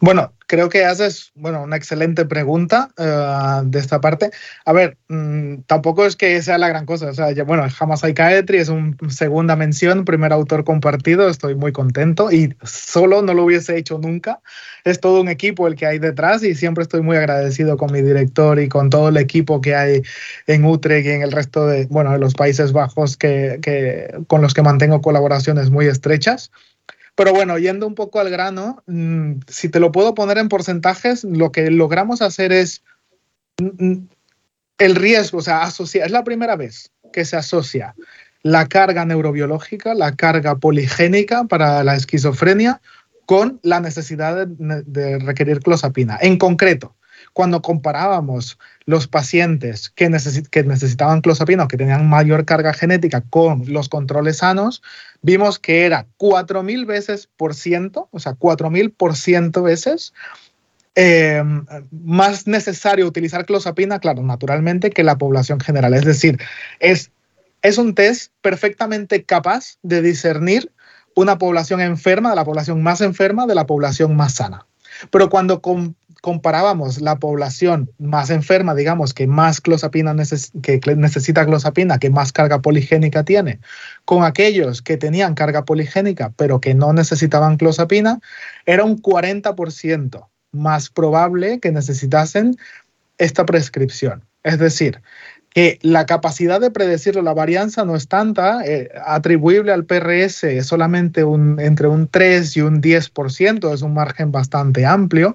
Bueno, 0.00 0.34
creo 0.46 0.68
que 0.68 0.84
haces 0.84 1.32
bueno, 1.34 1.62
una 1.62 1.76
excelente 1.76 2.26
pregunta 2.26 2.90
eh, 2.98 3.62
de 3.64 3.78
esta 3.78 4.00
parte. 4.00 4.30
A 4.66 4.72
ver, 4.72 4.98
mm, 5.08 5.62
tampoco 5.66 6.04
es 6.04 6.16
que 6.16 6.42
sea 6.42 6.58
la 6.58 6.68
gran 6.68 6.84
cosa. 6.84 7.06
O 7.06 7.14
sea, 7.14 7.32
ya, 7.32 7.44
bueno, 7.44 7.66
Jamás 7.70 8.00
Psychiatry 8.00 8.58
es 8.58 8.68
una 8.68 8.94
segunda 9.08 9.56
mención, 9.56 10.04
primer 10.04 10.34
autor 10.34 10.64
compartido. 10.64 11.28
Estoy 11.28 11.54
muy 11.54 11.72
contento 11.72 12.30
y 12.30 12.54
solo 12.62 13.22
no 13.22 13.32
lo 13.32 13.44
hubiese 13.44 13.78
hecho 13.78 13.98
nunca. 13.98 14.40
Es 14.84 15.00
todo 15.00 15.22
un 15.22 15.28
equipo 15.28 15.66
el 15.66 15.76
que 15.76 15.86
hay 15.86 15.98
detrás 15.98 16.42
y 16.42 16.54
siempre 16.54 16.82
estoy 16.82 17.00
muy 17.00 17.16
agradecido 17.16 17.78
con 17.78 17.90
mi 17.90 18.02
director 18.02 18.60
y 18.60 18.68
con 18.68 18.90
todo 18.90 19.08
el 19.08 19.16
equipo 19.16 19.62
que 19.62 19.74
hay 19.74 20.02
en 20.46 20.64
Utrecht 20.64 21.06
y 21.06 21.10
en 21.10 21.22
el 21.22 21.32
resto 21.32 21.66
de, 21.66 21.86
bueno, 21.86 22.12
de 22.12 22.18
los 22.18 22.34
Países 22.34 22.72
Bajos 22.72 23.16
que, 23.16 24.14
con 24.26 24.42
los 24.42 24.52
que 24.52 24.62
mantengo 24.62 25.00
colaboraciones 25.00 25.70
muy 25.70 25.86
estrechas. 25.86 26.50
Pero 27.16 27.32
bueno, 27.32 27.58
yendo 27.58 27.86
un 27.86 27.94
poco 27.94 28.20
al 28.20 28.30
grano, 28.30 28.82
mm, 28.86 29.40
si 29.48 29.68
te 29.70 29.80
lo 29.80 29.90
puedo 29.90 30.14
poner 30.14 30.38
en 30.38 30.48
porcentajes, 30.48 31.24
lo 31.24 31.50
que 31.50 31.70
logramos 31.70 32.22
hacer 32.22 32.52
es 32.52 32.82
mm, 33.58 33.84
mm, 33.84 34.08
el 34.78 34.94
riesgo, 34.94 35.38
o 35.38 35.42
sea, 35.42 35.62
asociar, 35.62 36.06
es 36.06 36.12
la 36.12 36.24
primera 36.24 36.56
vez 36.56 36.92
que 37.12 37.24
se 37.24 37.36
asocia 37.36 37.94
la 38.42 38.68
carga 38.68 39.04
neurobiológica, 39.06 39.94
la 39.94 40.14
carga 40.14 40.56
poligénica 40.56 41.44
para 41.44 41.82
la 41.82 41.96
esquizofrenia 41.96 42.80
con 43.24 43.58
la 43.62 43.80
necesidad 43.80 44.46
de 44.46 45.18
requerir 45.18 45.60
clozapina. 45.60 46.16
En 46.20 46.36
concreto, 46.36 46.94
cuando 47.36 47.60
comparábamos 47.60 48.58
los 48.86 49.08
pacientes 49.08 49.90
que, 49.90 50.08
necesitaban 50.08 51.20
clozapina 51.20 51.64
o 51.64 51.68
que 51.68 51.76
tenían 51.76 52.08
mayor 52.08 52.46
carga 52.46 52.72
genética 52.72 53.22
con 53.28 53.70
los 53.70 53.90
controles 53.90 54.38
sanos, 54.38 54.82
vimos 55.20 55.58
que 55.58 55.84
era 55.84 56.06
4.000 56.18 56.86
veces 56.86 57.28
por 57.36 57.54
ciento, 57.54 58.08
o 58.10 58.20
sea, 58.20 58.36
4.000 58.36 58.90
por 58.96 59.16
ciento 59.16 59.62
veces 59.62 60.14
em, 60.94 61.66
más 61.90 62.46
necesario 62.46 63.06
utilizar 63.06 63.44
clozapina, 63.44 63.98
claro, 63.98 64.22
naturalmente, 64.22 64.88
que 64.88 65.04
la 65.04 65.18
población 65.18 65.60
general. 65.60 65.92
Es 65.92 66.06
decir, 66.06 66.38
es, 66.80 67.10
es 67.60 67.76
un 67.76 67.94
test 67.94 68.32
perfectamente 68.40 69.24
capaz 69.24 69.76
de 69.82 70.00
discernir 70.00 70.72
una 71.14 71.36
población 71.36 71.82
enferma 71.82 72.30
de 72.30 72.36
la 72.36 72.46
población 72.46 72.82
más 72.82 73.02
enferma 73.02 73.46
de 73.46 73.56
la 73.56 73.66
población 73.66 74.16
más 74.16 74.36
sana. 74.36 74.64
Pero 75.10 75.28
cuando 75.28 75.60
comparábamos 76.26 77.00
la 77.00 77.20
población 77.20 77.88
más 77.98 78.30
enferma, 78.30 78.74
digamos, 78.74 79.14
que 79.14 79.28
más 79.28 79.60
clozapina 79.60 80.12
que 80.60 80.80
necesita 80.96 81.46
clozapina, 81.46 82.00
que 82.00 82.10
más 82.10 82.32
carga 82.32 82.60
poligénica 82.60 83.22
tiene, 83.22 83.60
con 84.04 84.24
aquellos 84.24 84.82
que 84.82 84.96
tenían 84.96 85.36
carga 85.36 85.64
poligénica 85.64 86.32
pero 86.36 86.60
que 86.60 86.74
no 86.74 86.92
necesitaban 86.92 87.58
clozapina, 87.58 88.18
era 88.64 88.82
un 88.82 89.00
40% 89.00 90.26
más 90.50 90.90
probable 90.90 91.60
que 91.60 91.70
necesitasen 91.70 92.56
esta 93.18 93.46
prescripción. 93.46 94.24
Es 94.42 94.58
decir, 94.58 95.02
que 95.56 95.78
la 95.80 96.04
capacidad 96.04 96.60
de 96.60 96.70
predecir 96.70 97.16
la 97.16 97.32
varianza 97.32 97.86
no 97.86 97.96
es 97.96 98.08
tanta, 98.08 98.62
eh, 98.66 98.90
atribuible 99.06 99.72
al 99.72 99.86
PRS 99.86 100.44
es 100.44 100.66
solamente 100.66 101.24
un, 101.24 101.58
entre 101.58 101.88
un 101.88 102.08
3 102.08 102.58
y 102.58 102.60
un 102.60 102.82
10%, 102.82 103.72
es 103.72 103.80
un 103.80 103.94
margen 103.94 104.30
bastante 104.32 104.84
amplio, 104.84 105.34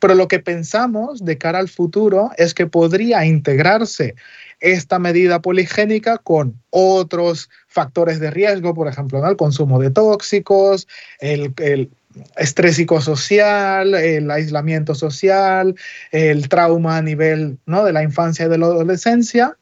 pero 0.00 0.16
lo 0.16 0.26
que 0.26 0.40
pensamos 0.40 1.24
de 1.24 1.38
cara 1.38 1.60
al 1.60 1.68
futuro 1.68 2.32
es 2.36 2.52
que 2.52 2.66
podría 2.66 3.24
integrarse 3.24 4.16
esta 4.58 4.98
medida 4.98 5.40
poligénica 5.40 6.18
con 6.18 6.60
otros 6.70 7.48
factores 7.68 8.18
de 8.18 8.32
riesgo, 8.32 8.74
por 8.74 8.88
ejemplo, 8.88 9.24
el 9.24 9.36
consumo 9.36 9.78
de 9.78 9.92
tóxicos, 9.92 10.88
el, 11.20 11.54
el 11.58 11.90
estrés 12.36 12.74
psicosocial, 12.74 13.94
el 13.94 14.28
aislamiento 14.32 14.96
social, 14.96 15.76
el 16.10 16.48
trauma 16.48 16.96
a 16.96 17.02
nivel 17.02 17.58
¿no? 17.66 17.84
de 17.84 17.92
la 17.92 18.02
infancia 18.02 18.46
y 18.46 18.48
de 18.48 18.58
la 18.58 18.66
adolescencia, 18.66 19.56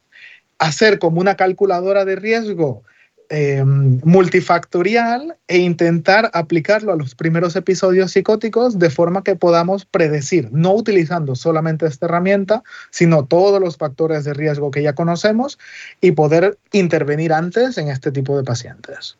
hacer 0.58 0.98
como 0.98 1.20
una 1.20 1.36
calculadora 1.36 2.04
de 2.04 2.16
riesgo 2.16 2.82
eh, 3.30 3.62
multifactorial 3.62 5.36
e 5.48 5.58
intentar 5.58 6.30
aplicarlo 6.32 6.92
a 6.92 6.96
los 6.96 7.14
primeros 7.14 7.56
episodios 7.56 8.12
psicóticos 8.12 8.78
de 8.78 8.88
forma 8.88 9.22
que 9.22 9.36
podamos 9.36 9.84
predecir, 9.84 10.48
no 10.50 10.72
utilizando 10.72 11.34
solamente 11.34 11.86
esta 11.86 12.06
herramienta, 12.06 12.62
sino 12.90 13.26
todos 13.26 13.60
los 13.60 13.76
factores 13.76 14.24
de 14.24 14.32
riesgo 14.32 14.70
que 14.70 14.82
ya 14.82 14.94
conocemos 14.94 15.58
y 16.00 16.12
poder 16.12 16.56
intervenir 16.72 17.34
antes 17.34 17.76
en 17.76 17.88
este 17.88 18.12
tipo 18.12 18.34
de 18.34 18.44
pacientes. 18.44 19.18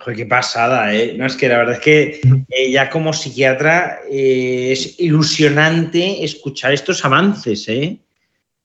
Joder, 0.00 0.16
qué 0.16 0.26
pasada, 0.26 0.92
¿eh? 0.92 1.14
No, 1.16 1.26
es 1.26 1.36
que 1.36 1.48
la 1.48 1.58
verdad 1.58 1.74
es 1.74 1.80
que 1.80 2.20
eh, 2.48 2.72
ya 2.72 2.90
como 2.90 3.12
psiquiatra 3.12 4.00
eh, 4.10 4.72
es 4.72 4.98
ilusionante 4.98 6.24
escuchar 6.24 6.72
estos 6.72 7.04
avances, 7.04 7.68
¿eh? 7.68 8.00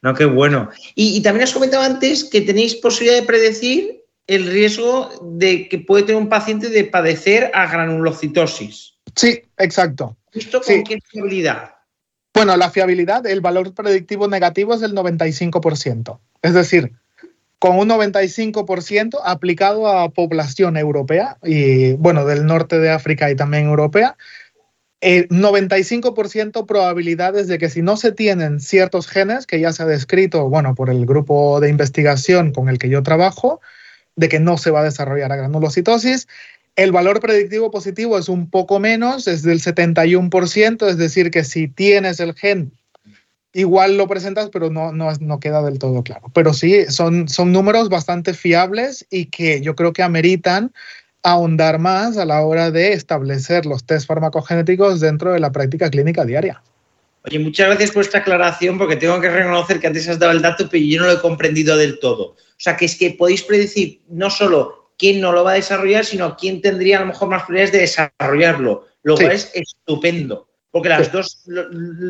No, 0.08 0.14
qué 0.14 0.24
bueno. 0.24 0.70
Y, 0.96 1.22
también 1.22 1.44
has 1.44 1.52
comentado 1.52 1.84
antes 1.84 2.24
que 2.24 2.40
tenéis 2.40 2.76
posibilidad 2.76 3.20
de 3.20 3.28
predecir 3.28 4.06
el 4.26 4.48
riesgo 4.48 5.10
de 5.22 5.68
que 5.68 5.80
puede 5.80 6.04
tener 6.04 6.22
un 6.22 6.30
paciente 6.30 6.70
de 6.70 6.86
padecer 6.86 7.52
a 7.54 7.70
granulocitosis. 7.70 8.94
Sí, 9.18 9.42
exacto. 9.58 10.16
¿Esto 10.32 10.62
con 10.62 10.84
qué 10.86 11.00
fiabilidad? 11.04 11.72
Bueno, 12.34 12.56
la 12.56 12.70
fiabilidad, 12.70 13.26
el 13.26 13.42
valor 13.42 13.74
predictivo 13.74 14.30
negativo 14.30 14.76
es 14.76 14.80
del 14.80 14.96
95%. 14.96 16.20
Es 16.42 16.54
decir, 16.54 16.94
con 17.60 17.78
un 17.78 17.90
95% 17.90 19.20
aplicado 19.26 19.90
a 19.90 20.08
población 20.08 20.78
europea 20.78 21.38
y, 21.44 21.94
bueno, 21.96 22.24
del 22.24 22.46
norte 22.46 22.80
de 22.80 22.92
África 22.92 23.30
y 23.30 23.36
también 23.36 23.66
europea, 23.66 24.16
95% 25.02 26.66
probabilidades 26.66 27.48
de 27.48 27.58
que 27.58 27.70
si 27.70 27.82
no 27.82 27.98
se 27.98 28.12
tienen 28.12 28.60
ciertos 28.60 29.08
genes, 29.08 29.46
que 29.46 29.60
ya 29.60 29.72
se 29.72 29.84
ha 29.84 29.86
descrito, 29.86 30.50
bueno, 30.50 30.74
por 30.74 30.90
el 30.90 31.06
grupo 31.06 31.60
de 31.60 31.70
investigación 31.70 32.52
con 32.52 32.68
el 32.70 32.80
que 32.80 32.90
yo 32.90 33.04
trabajo, 33.04 33.62
de 34.16 34.30
que 34.30 34.40
no 34.40 34.58
se 34.58 34.72
va 34.72 34.82
a 34.82 34.86
desarrollar 34.86 35.30
granulocitosis. 35.30 36.28
El 36.76 36.92
valor 36.92 37.20
predictivo 37.20 37.72
positivo 37.72 38.18
es 38.18 38.30
un 38.30 38.50
poco 38.50 38.80
menos, 38.80 39.28
es 39.28 39.44
del 39.44 39.62
71%, 39.62 40.88
es 40.88 40.98
decir, 40.98 41.32
que 41.32 41.44
si 41.44 41.68
tienes 41.68 42.20
el 42.20 42.34
gen, 42.34 42.72
igual 43.54 43.98
lo 43.98 44.08
presentas, 44.08 44.50
pero 44.50 44.70
no, 44.70 44.92
no, 44.92 45.12
no 45.20 45.40
queda 45.40 45.64
del 45.64 45.80
todo 45.80 46.04
claro. 46.04 46.30
Pero 46.34 46.54
sí, 46.54 46.86
son, 46.90 47.30
son 47.30 47.52
números 47.52 47.90
bastante 47.90 48.34
fiables 48.34 49.06
y 49.10 49.26
que 49.26 49.62
yo 49.62 49.76
creo 49.76 49.94
que 49.94 50.04
ameritan 50.04 50.74
ahondar 51.28 51.78
más 51.78 52.18
a 52.18 52.26
la 52.26 52.42
hora 52.42 52.72
de 52.72 52.94
establecer 52.94 53.66
los 53.66 53.84
test 53.86 54.08
farmacogenéticos 54.08 55.02
dentro 55.02 55.34
de 55.34 55.40
la 55.40 55.52
práctica 55.52 55.90
clínica 55.90 56.24
diaria. 56.24 56.62
Oye, 57.26 57.40
muchas 57.40 57.68
gracias 57.68 57.92
por 57.92 58.04
esta 58.04 58.20
aclaración, 58.20 58.78
porque 58.78 58.96
tengo 58.96 59.20
que 59.20 59.30
reconocer 59.30 59.82
que 59.82 59.88
antes 59.88 60.08
has 60.08 60.20
dado 60.20 60.32
el 60.32 60.42
dato, 60.42 60.70
pero 60.70 60.82
yo 60.82 61.02
no 61.02 61.08
lo 61.08 61.14
he 61.14 61.22
comprendido 61.22 61.76
del 61.76 62.00
todo. 62.00 62.30
O 62.30 62.60
sea, 62.60 62.78
que 62.78 62.86
es 62.86 62.96
que 62.96 63.12
podéis 63.12 63.44
predecir 63.44 64.02
no 64.08 64.30
solo 64.30 64.94
quién 64.98 65.20
no 65.20 65.34
lo 65.34 65.44
va 65.44 65.52
a 65.52 65.56
desarrollar, 65.56 66.06
sino 66.06 66.38
quién 66.38 66.62
tendría 66.62 66.98
a 66.98 67.02
lo 67.02 67.08
mejor 67.08 67.28
más 67.28 67.44
probabilidades 67.44 67.74
de 67.74 67.80
desarrollarlo, 67.80 68.88
lo 69.04 69.16
cual 69.18 69.34
es 69.34 69.52
estupendo, 69.54 70.48
porque 70.72 70.90
las 70.90 71.12
dos 71.12 71.44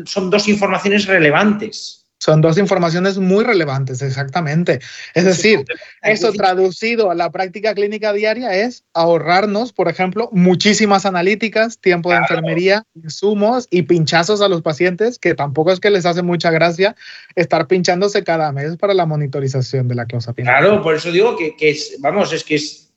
son 0.04 0.30
dos 0.30 0.46
informaciones 0.46 1.06
relevantes. 1.06 2.06
Son 2.18 2.40
dos 2.40 2.58
informaciones 2.58 3.18
muy 3.18 3.44
relevantes, 3.44 4.02
exactamente. 4.02 4.80
Es 5.14 5.24
decir, 5.24 5.64
eso 6.02 6.32
traducido 6.32 7.10
a 7.10 7.14
la 7.14 7.30
práctica 7.30 7.74
clínica 7.74 8.12
diaria 8.12 8.54
es 8.54 8.84
ahorrarnos, 8.92 9.72
por 9.72 9.88
ejemplo, 9.88 10.28
muchísimas 10.32 11.06
analíticas, 11.06 11.78
tiempo 11.78 12.10
de 12.10 12.16
enfermería, 12.16 12.84
insumos 12.94 13.68
y 13.70 13.82
pinchazos 13.82 14.40
a 14.40 14.48
los 14.48 14.62
pacientes, 14.62 15.18
que 15.18 15.34
tampoco 15.34 15.70
es 15.70 15.78
que 15.78 15.90
les 15.90 16.06
hace 16.06 16.22
mucha 16.22 16.50
gracia 16.50 16.96
estar 17.36 17.68
pinchándose 17.68 18.24
cada 18.24 18.50
mes 18.50 18.76
para 18.76 18.94
la 18.94 19.06
monitorización 19.06 19.86
de 19.86 19.94
la 19.94 20.06
clozapina. 20.06 20.58
Claro, 20.58 20.82
por 20.82 20.96
eso 20.96 21.12
digo 21.12 21.36
que, 21.36 21.54
es, 21.60 21.98
vamos, 22.00 22.32
es 22.32 22.42
que 22.42 22.56
es 22.56 22.88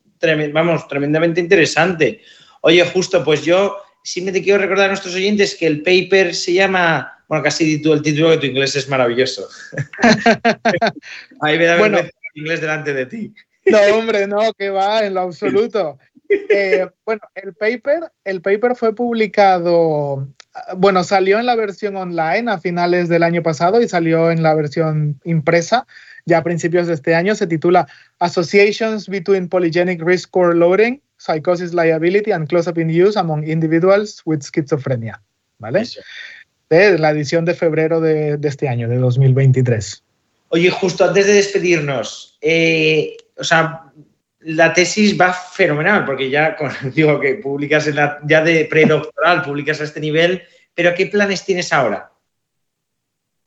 vamos, 0.52 0.86
tremendamente 0.88 1.40
interesante. 1.40 2.20
Oye, 2.60 2.84
justo, 2.86 3.24
pues 3.24 3.44
yo 3.44 3.76
simplemente 4.02 4.42
quiero 4.42 4.60
recordar 4.60 4.86
a 4.86 4.88
nuestros 4.88 5.14
oyentes 5.14 5.54
que 5.54 5.66
el 5.66 5.82
paper 5.82 6.34
se 6.34 6.52
llama, 6.54 7.21
bueno, 7.32 7.44
casi 7.44 7.80
tú 7.80 7.94
el 7.94 8.02
título 8.02 8.28
que 8.32 8.36
tu 8.36 8.44
inglés 8.44 8.76
es 8.76 8.90
maravilloso. 8.90 9.48
Ahí 11.40 11.56
me 11.56 11.64
da 11.64 11.78
bueno, 11.78 12.00
inglés 12.34 12.60
delante 12.60 12.92
de 12.92 13.06
ti. 13.06 13.34
No, 13.64 13.78
hombre, 13.96 14.26
no, 14.26 14.52
que 14.52 14.68
va, 14.68 15.02
en 15.02 15.14
lo 15.14 15.22
absoluto. 15.22 15.98
Eh, 16.28 16.86
bueno, 17.06 17.22
el 17.34 17.54
paper, 17.54 18.12
el 18.24 18.42
paper 18.42 18.76
fue 18.76 18.94
publicado, 18.94 20.28
bueno, 20.76 21.02
salió 21.04 21.40
en 21.40 21.46
la 21.46 21.56
versión 21.56 21.96
online 21.96 22.50
a 22.50 22.58
finales 22.58 23.08
del 23.08 23.22
año 23.22 23.42
pasado 23.42 23.80
y 23.80 23.88
salió 23.88 24.30
en 24.30 24.42
la 24.42 24.54
versión 24.54 25.18
impresa 25.24 25.86
ya 26.26 26.36
a 26.36 26.44
principios 26.44 26.86
de 26.86 26.92
este 26.92 27.14
año. 27.14 27.34
Se 27.34 27.46
titula 27.46 27.88
Associations 28.18 29.08
Between 29.08 29.48
Polygenic 29.48 30.02
Risk 30.02 30.28
Score 30.28 30.54
Loading, 30.54 31.00
Psychosis 31.16 31.72
Liability 31.72 32.30
and 32.30 32.46
Close-up 32.46 32.76
in 32.76 32.90
Use 32.90 33.18
Among 33.18 33.42
Individuals 33.48 34.20
with 34.26 34.42
Schizophrenia. 34.42 35.22
¿Vale? 35.58 35.84
De 36.72 36.98
la 36.98 37.10
edición 37.10 37.44
de 37.44 37.52
febrero 37.52 38.00
de, 38.00 38.38
este 38.44 38.66
año, 38.66 38.88
de 38.88 38.96
2023. 38.96 40.02
Oye, 40.48 40.70
justo 40.70 41.04
antes 41.04 41.26
de 41.26 41.34
despedirnos, 41.34 42.38
eh, 42.40 43.14
o 43.36 43.44
sea, 43.44 43.92
la 44.40 44.72
tesis 44.72 45.20
va 45.20 45.34
fenomenal, 45.34 46.06
porque 46.06 46.30
ya 46.30 46.56
digo 46.94 47.20
que 47.20 47.34
publicas 47.34 47.90
ya 48.24 48.42
de 48.42 48.64
predoctoral, 48.64 49.42
publicas 49.42 49.82
a 49.82 49.84
este 49.84 50.00
nivel, 50.00 50.44
pero 50.74 50.94
¿qué 50.94 51.08
planes 51.08 51.44
tienes 51.44 51.74
ahora? 51.74 52.10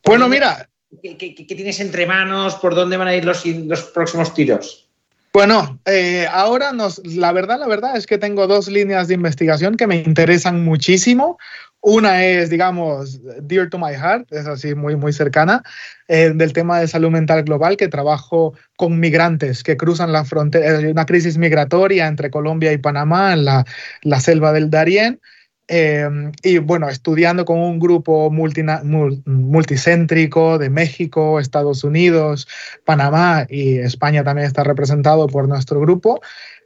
Bueno, 0.05 0.29
mira. 0.29 0.69
¿Qué, 1.01 1.15
tienes 1.47 1.79
entre 1.79 2.05
manos? 2.05 2.53
¿Por 2.53 2.75
dónde 2.75 2.95
van 2.95 3.07
a 3.07 3.15
ir 3.15 3.25
los, 3.25 3.43
los 3.43 3.81
próximos 3.85 4.35
tiros? 4.35 4.88
Bueno, 5.35 5.81
eh, 5.83 6.27
ahora 6.31 6.71
nos, 6.71 7.05
la 7.05 7.33
verdad, 7.33 7.59
la 7.59 7.67
verdad 7.67 7.97
es 7.97 8.07
que 8.07 8.17
tengo 8.17 8.47
dos 8.47 8.69
líneas 8.69 9.09
de 9.09 9.15
investigación 9.15 9.75
que 9.75 9.85
me 9.85 9.97
interesan 9.97 10.63
muchísimo. 10.63 11.38
Una 11.87 12.25
es, 12.25 12.49
digamos, 12.49 13.21
dear 13.43 13.69
to 13.69 13.77
my 13.77 13.93
heart, 13.93 14.25
es 14.31 14.47
así 14.47 14.73
muy, 14.73 14.95
muy 14.95 15.13
cercana, 15.13 15.61
eh, 16.07 16.31
del 16.33 16.51
tema 16.51 16.79
de 16.79 16.87
salud 16.87 17.11
mental 17.11 17.43
global, 17.43 17.77
que 17.77 17.87
trabajo 17.87 18.55
con 18.75 18.99
migrantes 18.99 19.61
que 19.61 19.77
cruzan 19.77 20.11
la 20.11 20.25
frontera, 20.25 20.79
hay 20.79 20.85
una 20.85 21.05
crisis 21.05 21.37
migratoria 21.37 22.07
entre 22.07 22.31
Colombia 22.31 22.73
y 22.73 22.79
Panamá 22.79 23.33
en 23.33 23.45
la, 23.45 23.65
la 24.01 24.19
selva 24.19 24.51
del 24.51 24.71
Darién. 24.71 25.21
Eh, 25.67 26.07
y 26.43 26.59
bueno, 26.59 26.87
estudiando 26.89 27.43
con 27.45 27.57
un 27.59 27.79
grupo 27.79 28.29
multicéntrico 28.31 30.57
de 30.57 30.69
México, 30.71 31.39
Estados 31.39 31.83
Unidos, 31.83 32.47
Panamá 32.83 33.45
y 33.49 33.77
España 33.77 34.23
también 34.23 34.47
está 34.47 34.63
representado 34.63 35.27
por 35.27 35.47
nuestro 35.47 35.79
grupo. 35.79 36.19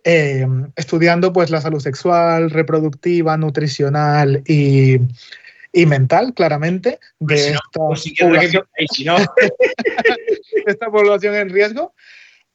Eh, 0.04 0.48
estudiando 0.76 1.34
pues 1.34 1.50
la 1.50 1.62
salud 1.62 1.80
sexual, 1.80 2.50
reproductiva, 2.52 3.36
nutricional 3.38 4.44
y, 4.46 5.00
mental, 5.86 6.34
claramente, 6.34 7.00
de 7.20 7.36
esta, 7.36 7.60
población, 10.90 11.36
en 11.36 11.50
riesgo. 11.50 11.94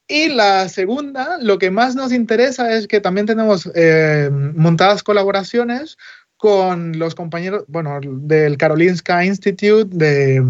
Y 0.06 0.28
la 0.28 0.68
segunda, 0.68 1.38
lo 1.40 1.58
que 1.58 1.70
más 1.70 1.94
nos 1.94 2.12
interesa 2.12 2.74
es 2.76 2.86
que 2.86 3.00
también 3.00 3.26
tenemos 3.26 3.70
eh, 3.74 4.30
montadas 4.32 5.02
colaboraciones 5.02 5.96
con 6.36 6.98
los 6.98 7.14
compañeros, 7.14 7.64
bueno, 7.68 8.00
del 8.02 8.58
Karolinska 8.58 9.24
Institute 9.24 9.88
de, 9.96 10.42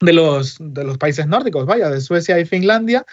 de, 0.00 0.12
los, 0.12 0.56
de 0.60 0.84
los 0.84 0.98
países 0.98 1.26
nórdicos, 1.26 1.66
vaya, 1.66 1.88
de 1.90 2.00
Suecia 2.00 2.38
y 2.38 2.44
Finlandia, 2.44 3.04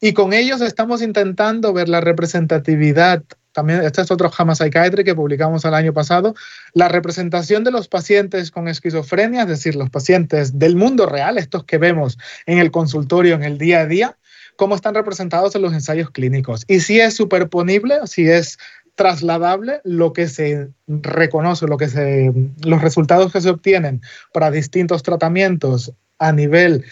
y 0.00 0.12
con 0.12 0.32
ellos 0.32 0.60
estamos 0.60 1.02
intentando 1.02 1.72
ver 1.72 1.88
la 1.88 2.00
representatividad, 2.00 3.22
también 3.52 3.82
este 3.82 4.00
es 4.00 4.10
otro 4.10 4.30
Hama 4.36 4.54
Psychiatry 4.54 5.04
que 5.04 5.14
publicamos 5.14 5.64
el 5.64 5.74
año 5.74 5.92
pasado, 5.92 6.34
la 6.72 6.88
representación 6.88 7.64
de 7.64 7.72
los 7.72 7.88
pacientes 7.88 8.50
con 8.50 8.68
esquizofrenia, 8.68 9.42
es 9.42 9.48
decir, 9.48 9.74
los 9.74 9.90
pacientes 9.90 10.58
del 10.58 10.76
mundo 10.76 11.06
real, 11.06 11.36
estos 11.36 11.64
que 11.64 11.78
vemos 11.78 12.16
en 12.46 12.58
el 12.58 12.70
consultorio 12.70 13.34
en 13.34 13.42
el 13.42 13.58
día 13.58 13.80
a 13.80 13.86
día, 13.86 14.16
cómo 14.56 14.74
están 14.74 14.94
representados 14.94 15.54
en 15.54 15.62
los 15.62 15.72
ensayos 15.72 16.10
clínicos. 16.10 16.64
Y 16.68 16.80
si 16.80 17.00
es 17.00 17.14
superponible, 17.14 17.98
si 18.06 18.28
es 18.28 18.58
trasladable 18.94 19.80
lo 19.84 20.12
que 20.12 20.28
se 20.28 20.68
reconoce, 20.86 21.66
lo 21.66 21.76
que 21.76 21.88
se, 21.88 22.32
los 22.62 22.82
resultados 22.82 23.32
que 23.32 23.40
se 23.40 23.50
obtienen 23.50 24.02
para 24.32 24.50
distintos 24.50 25.02
tratamientos 25.02 25.92
a 26.20 26.32
nivel 26.32 26.84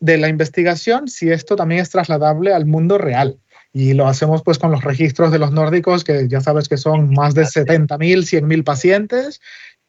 de 0.00 0.18
la 0.18 0.28
investigación 0.28 1.08
si 1.08 1.30
esto 1.30 1.56
también 1.56 1.80
es 1.80 1.90
trasladable 1.90 2.52
al 2.52 2.66
mundo 2.66 2.98
real. 2.98 3.38
Y 3.72 3.94
lo 3.94 4.06
hacemos 4.06 4.42
pues 4.42 4.58
con 4.58 4.70
los 4.70 4.84
registros 4.84 5.32
de 5.32 5.38
los 5.38 5.52
nórdicos, 5.52 6.04
que 6.04 6.26
ya 6.28 6.40
sabes 6.40 6.68
que 6.68 6.76
son 6.76 7.12
más 7.12 7.34
de 7.34 7.42
70.000, 7.42 7.98
100.000 7.98 8.64
pacientes 8.64 9.40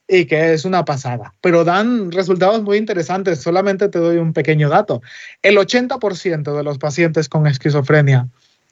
y 0.07 0.25
que 0.25 0.53
es 0.53 0.65
una 0.65 0.85
pasada. 0.85 1.33
Pero 1.41 1.63
dan 1.63 2.11
resultados 2.11 2.61
muy 2.61 2.77
interesantes. 2.77 3.41
Solamente 3.41 3.89
te 3.89 3.99
doy 3.99 4.17
un 4.17 4.33
pequeño 4.33 4.69
dato. 4.69 5.01
El 5.41 5.57
80% 5.57 6.57
de 6.57 6.63
los 6.63 6.77
pacientes 6.77 7.29
con 7.29 7.47
esquizofrenia 7.47 8.27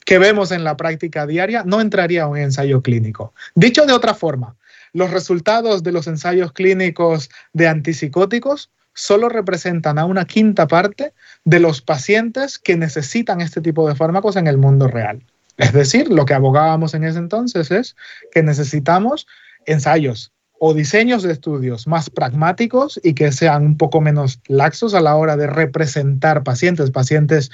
que 0.05 0.19
vemos 0.19 0.51
en 0.51 0.63
la 0.63 0.77
práctica 0.77 1.27
diaria 1.27 1.63
no 1.65 1.81
entraría 1.81 2.23
a 2.23 2.27
un 2.27 2.37
ensayo 2.37 2.81
clínico. 2.81 3.33
Dicho 3.55 3.85
de 3.85 3.93
otra 3.93 4.13
forma, 4.13 4.55
los 4.93 5.11
resultados 5.11 5.83
de 5.83 5.91
los 5.91 6.07
ensayos 6.07 6.53
clínicos 6.53 7.29
de 7.53 7.67
antipsicóticos 7.67 8.71
solo 8.97 9.29
representan 9.29 9.99
a 9.99 10.05
una 10.05 10.25
quinta 10.25 10.67
parte 10.67 11.13
de 11.45 11.59
los 11.59 11.81
pacientes 11.81 12.57
que 12.57 12.75
necesitan 12.75 13.41
este 13.41 13.61
tipo 13.61 13.87
de 13.87 13.95
fármacos 13.95 14.35
en 14.35 14.47
el 14.47 14.57
mundo 14.57 14.87
real. 14.87 15.23
Es 15.57 15.71
decir, 15.71 16.11
lo 16.11 16.25
que 16.25 16.33
abogábamos 16.33 16.95
en 16.95 17.03
ese 17.03 17.19
entonces 17.19 17.69
es 17.69 17.95
que 18.31 18.41
necesitamos 18.41 19.27
ensayos 19.67 20.31
o 20.59 20.73
diseños 20.73 21.21
de 21.21 21.31
estudios 21.31 21.85
más 21.85 22.09
pragmáticos 22.09 22.99
y 23.03 23.13
que 23.13 23.31
sean 23.31 23.63
un 23.63 23.77
poco 23.77 24.01
menos 24.01 24.39
laxos 24.47 24.95
a 24.95 25.01
la 25.01 25.15
hora 25.15 25.37
de 25.37 25.45
representar 25.45 26.43
pacientes, 26.43 26.89
pacientes 26.89 27.51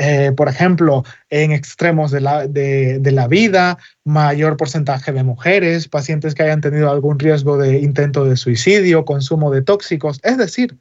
eh, 0.00 0.30
por 0.36 0.48
ejemplo, 0.48 1.02
en 1.28 1.50
extremos 1.50 2.12
de 2.12 2.20
la, 2.20 2.46
de, 2.46 3.00
la, 3.10 3.26
vida, 3.26 3.78
mayor 4.04 4.56
porcentaje 4.56 5.10
de 5.10 5.24
mujeres, 5.24 5.88
pacientes 5.88 6.36
que 6.36 6.44
hayan 6.44 6.60
tenido 6.60 6.88
algún 6.88 7.18
riesgo 7.18 7.58
de 7.58 7.80
intento 7.80 8.24
de 8.24 8.36
suicidio, 8.36 9.04
consumo 9.04 9.50
de 9.50 9.62
tóxicos, 9.62 10.20
es 10.22 10.38
decir, 10.38 10.78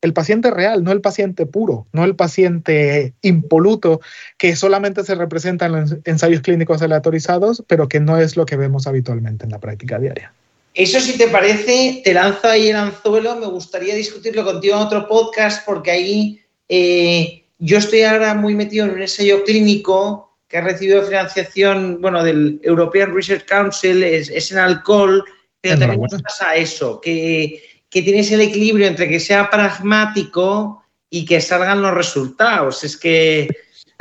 el 0.00 0.12
paciente 0.12 0.50
real, 0.50 0.82
no 0.82 0.90
el 0.90 1.00
paciente 1.00 1.46
puro, 1.46 1.86
no 1.92 2.02
el 2.02 2.16
paciente 2.16 3.14
impoluto 3.22 4.00
que 4.36 4.56
solamente 4.56 5.04
se 5.04 5.14
representa 5.14 5.66
en 5.66 5.72
los 5.72 5.96
ensayos 6.04 6.40
clínicos 6.40 6.82
aleatorizados, 6.82 7.62
pero 7.68 7.88
que 7.88 8.00
no 8.00 8.18
es 8.18 8.36
lo 8.36 8.46
que 8.46 8.56
vemos 8.56 8.88
habitualmente 8.88 9.44
en 9.44 9.52
la 9.52 9.60
práctica 9.60 10.00
diaria. 10.00 10.32
Eso 10.74 10.98
si 10.98 11.16
te 11.16 11.28
parece, 11.28 12.02
te 12.04 12.12
lanzo 12.12 12.48
ahí 12.48 12.70
el 12.70 12.76
anzuelo, 12.76 13.36
me 13.36 13.46
gustaría 13.46 13.94
discutirlo 13.94 14.44
contigo 14.44 14.74
en 14.74 14.82
otro 14.82 15.06
podcast 15.06 15.64
porque 15.64 15.92
ahí... 15.92 16.40
Eh, 16.68 17.44
yo 17.58 17.78
estoy 17.78 18.02
ahora 18.02 18.34
muy 18.34 18.54
metido 18.54 18.84
en 18.84 18.92
un 18.92 19.02
ensayo 19.02 19.44
clínico 19.44 20.38
que 20.48 20.58
ha 20.58 20.60
recibido 20.60 21.02
financiación, 21.02 22.00
bueno, 22.00 22.22
del 22.22 22.60
European 22.62 23.14
Research 23.14 23.46
Council, 23.46 24.02
es, 24.02 24.52
en 24.52 24.58
alcohol, 24.58 25.24
pero 25.60 25.78
también 25.78 26.00
pasa 26.22 26.54
eso, 26.54 27.00
que, 27.00 27.62
que 27.90 28.02
tienes 28.02 28.30
el 28.30 28.42
equilibrio 28.42 28.86
entre 28.86 29.08
que 29.08 29.18
sea 29.18 29.50
pragmático 29.50 30.84
y 31.10 31.24
que 31.24 31.40
salgan 31.40 31.82
los 31.82 31.94
resultados. 31.94 32.84
Es 32.84 32.96
que 32.96 33.48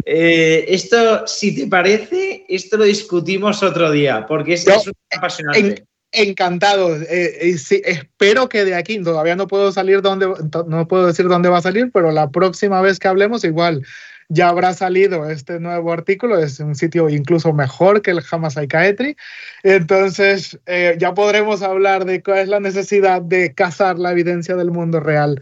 eh, 0.05 0.65
esto, 0.67 1.25
si 1.25 1.55
te 1.55 1.67
parece, 1.67 2.45
esto 2.47 2.77
lo 2.77 2.83
discutimos 2.83 3.63
otro 3.63 3.89
día, 3.89 4.25
porque 4.27 4.53
es, 4.53 4.67
es 4.67 4.91
apasionante 5.15 5.85
encantado. 6.15 6.95
Eh, 7.01 7.55
espero 7.85 8.49
que 8.49 8.65
de 8.65 8.75
aquí, 8.75 9.01
todavía 9.01 9.35
no 9.35 9.47
puedo 9.47 9.71
salir 9.71 10.01
donde, 10.01 10.27
no 10.67 10.87
puedo 10.87 11.07
decir 11.07 11.27
dónde 11.27 11.49
va 11.49 11.59
a 11.59 11.61
salir, 11.61 11.91
pero 11.93 12.11
la 12.11 12.29
próxima 12.29 12.81
vez 12.81 12.99
que 12.99 13.07
hablemos, 13.07 13.43
igual 13.43 13.83
ya 14.27 14.49
habrá 14.49 14.73
salido 14.73 15.29
este 15.29 15.59
nuevo 15.59 15.91
artículo. 15.91 16.39
Es 16.39 16.59
un 16.59 16.75
sitio 16.75 17.09
incluso 17.09 17.53
mejor 17.53 18.01
que 18.01 18.11
el 18.11 18.23
Hama 18.29 18.49
Psychiatry. 18.49 19.15
Entonces, 19.63 20.59
eh, 20.65 20.95
ya 20.97 21.13
podremos 21.13 21.61
hablar 21.61 22.05
de 22.05 22.23
cuál 22.23 22.39
es 22.39 22.47
la 22.47 22.59
necesidad 22.59 23.21
de 23.21 23.53
cazar 23.53 23.99
la 23.99 24.11
evidencia 24.11 24.55
del 24.55 24.71
mundo 24.71 24.99
real. 24.99 25.41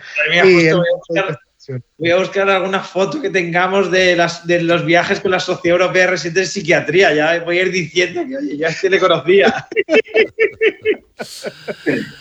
Voy 1.98 2.12
a 2.12 2.18
buscar 2.18 2.50
alguna 2.50 2.82
foto 2.82 3.22
que 3.22 3.30
tengamos 3.30 3.90
de, 3.90 4.16
las, 4.16 4.46
de 4.46 4.62
los 4.62 4.84
viajes 4.86 5.20
con 5.22 5.32
la 5.32 5.40
Sociedad 5.40 5.80
Europea 5.80 6.06
de 6.06 6.12
Residentes 6.12 6.48
de 6.48 6.52
Psiquiatría. 6.52 7.14
Ya 7.14 7.44
voy 7.44 7.60
a 7.60 7.62
ir 7.62 7.72
diciendo 7.72 8.22
que, 8.28 8.38
oye, 8.38 8.58
ya 8.58 8.68
este 8.68 8.90
le 8.90 9.00
conocía. 9.00 9.68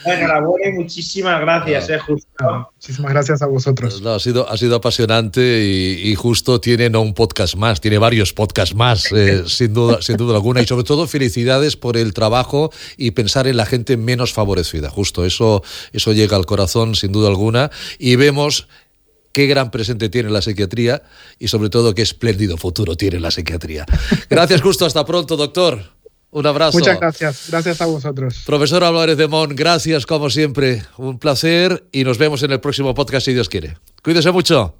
bueno, 0.04 0.20
enhorabuena 0.22 0.68
y 0.68 0.72
muchísimas 0.72 1.40
gracias, 1.40 1.90
eh, 1.90 1.98
justo. 1.98 2.28
Muchísimas 2.76 3.12
gracias 3.12 3.42
a 3.42 3.46
vosotros. 3.46 4.04
ha, 4.06 4.18
sido, 4.20 4.48
ha 4.48 4.56
sido 4.56 4.76
apasionante 4.76 5.64
y, 5.64 6.14
justo 6.14 6.60
tiene 6.60 6.88
no 6.90 7.00
un 7.00 7.14
podcast 7.14 7.56
más, 7.56 7.80
tiene 7.80 7.98
varios 7.98 8.32
podcasts 8.32 8.76
más, 8.76 9.10
eh, 9.10 9.42
sin, 9.48 9.74
duda, 9.74 10.00
sin 10.02 10.16
duda 10.16 10.34
alguna. 10.34 10.62
Y 10.62 10.66
sobre 10.66 10.84
todo, 10.84 11.08
felicidades 11.08 11.76
por 11.76 11.96
el 11.96 12.14
trabajo 12.14 12.70
y 12.96 13.10
pensar 13.12 13.48
en 13.48 13.56
la 13.56 13.66
gente 13.66 13.96
menos 13.96 14.32
favorecida. 14.32 14.88
Justo 14.88 15.24
eso, 15.24 15.64
eso 15.92 16.12
llega 16.12 16.36
al 16.36 16.46
corazón, 16.46 16.94
sin 16.94 17.10
duda 17.10 17.28
alguna. 17.28 17.70
Y 17.98 18.14
vemos 18.14 18.68
qué 19.32 19.46
gran 19.46 19.70
presente 19.70 20.08
tiene 20.08 20.30
la 20.30 20.42
psiquiatría 20.42 21.02
y 21.38 21.48
sobre 21.48 21.70
todo 21.70 21.94
qué 21.94 22.02
espléndido 22.02 22.56
futuro 22.56 22.96
tiene 22.96 23.20
la 23.20 23.30
psiquiatría. 23.30 23.86
Gracias, 24.30 24.60
Justo. 24.60 24.86
Hasta 24.86 25.04
pronto, 25.04 25.36
doctor. 25.36 25.82
Un 26.30 26.46
abrazo. 26.46 26.78
Muchas 26.78 26.98
gracias. 26.98 27.48
Gracias 27.50 27.80
a 27.82 27.86
vosotros. 27.86 28.42
Profesor 28.46 28.82
Álvarez 28.84 29.18
de 29.18 29.28
Mon, 29.28 29.54
gracias 29.54 30.06
como 30.06 30.30
siempre. 30.30 30.82
Un 30.96 31.18
placer 31.18 31.84
y 31.92 32.04
nos 32.04 32.16
vemos 32.16 32.42
en 32.42 32.52
el 32.52 32.60
próximo 32.60 32.94
podcast 32.94 33.26
si 33.26 33.34
Dios 33.34 33.50
quiere. 33.50 33.76
Cuídese 34.02 34.30
mucho. 34.30 34.74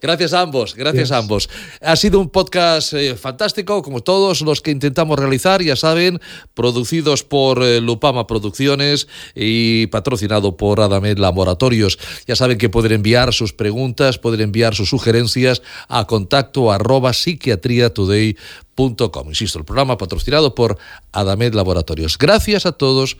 Gracias 0.00 0.32
a 0.32 0.40
ambos, 0.40 0.74
gracias 0.74 1.12
a 1.12 1.18
ambos. 1.18 1.50
Ha 1.80 1.94
sido 1.96 2.18
un 2.20 2.30
podcast 2.30 2.94
eh, 2.94 3.14
fantástico, 3.16 3.82
como 3.82 4.02
todos 4.02 4.40
los 4.40 4.62
que 4.62 4.70
intentamos 4.70 5.18
realizar, 5.18 5.60
ya 5.62 5.76
saben, 5.76 6.20
producidos 6.54 7.22
por 7.22 7.62
eh, 7.62 7.80
Lupama 7.80 8.26
Producciones 8.26 9.08
y 9.34 9.86
patrocinado 9.88 10.56
por 10.56 10.80
Adamed 10.80 11.18
Laboratorios. 11.18 11.98
Ya 12.26 12.36
saben 12.36 12.56
que 12.58 12.70
pueden 12.70 12.92
enviar 12.92 13.34
sus 13.34 13.52
preguntas, 13.52 14.18
pueden 14.18 14.40
enviar 14.40 14.74
sus 14.74 14.88
sugerencias 14.88 15.60
a 15.88 16.06
contacto 16.06 16.72
arroba 16.72 17.12
psiquiatriatoday.com. 17.12 19.28
Insisto, 19.28 19.58
el 19.58 19.66
programa 19.66 19.98
patrocinado 19.98 20.54
por 20.54 20.78
Adamed 21.12 21.52
Laboratorios. 21.52 22.16
Gracias 22.16 22.64
a 22.64 22.72
todos 22.72 23.18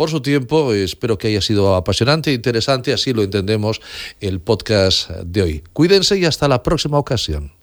por 0.00 0.08
su 0.08 0.22
tiempo. 0.22 0.72
Espero 0.72 1.18
que 1.18 1.28
haya 1.28 1.42
sido 1.42 1.74
apasionante 1.74 2.30
e 2.30 2.32
interesante, 2.32 2.94
así 2.94 3.12
lo 3.12 3.22
entendemos 3.22 3.82
el 4.18 4.40
podcast 4.40 5.10
de 5.10 5.42
hoy. 5.42 5.62
Cuídense 5.74 6.16
y 6.16 6.24
hasta 6.24 6.48
la 6.48 6.62
próxima 6.62 6.96
ocasión. 6.96 7.59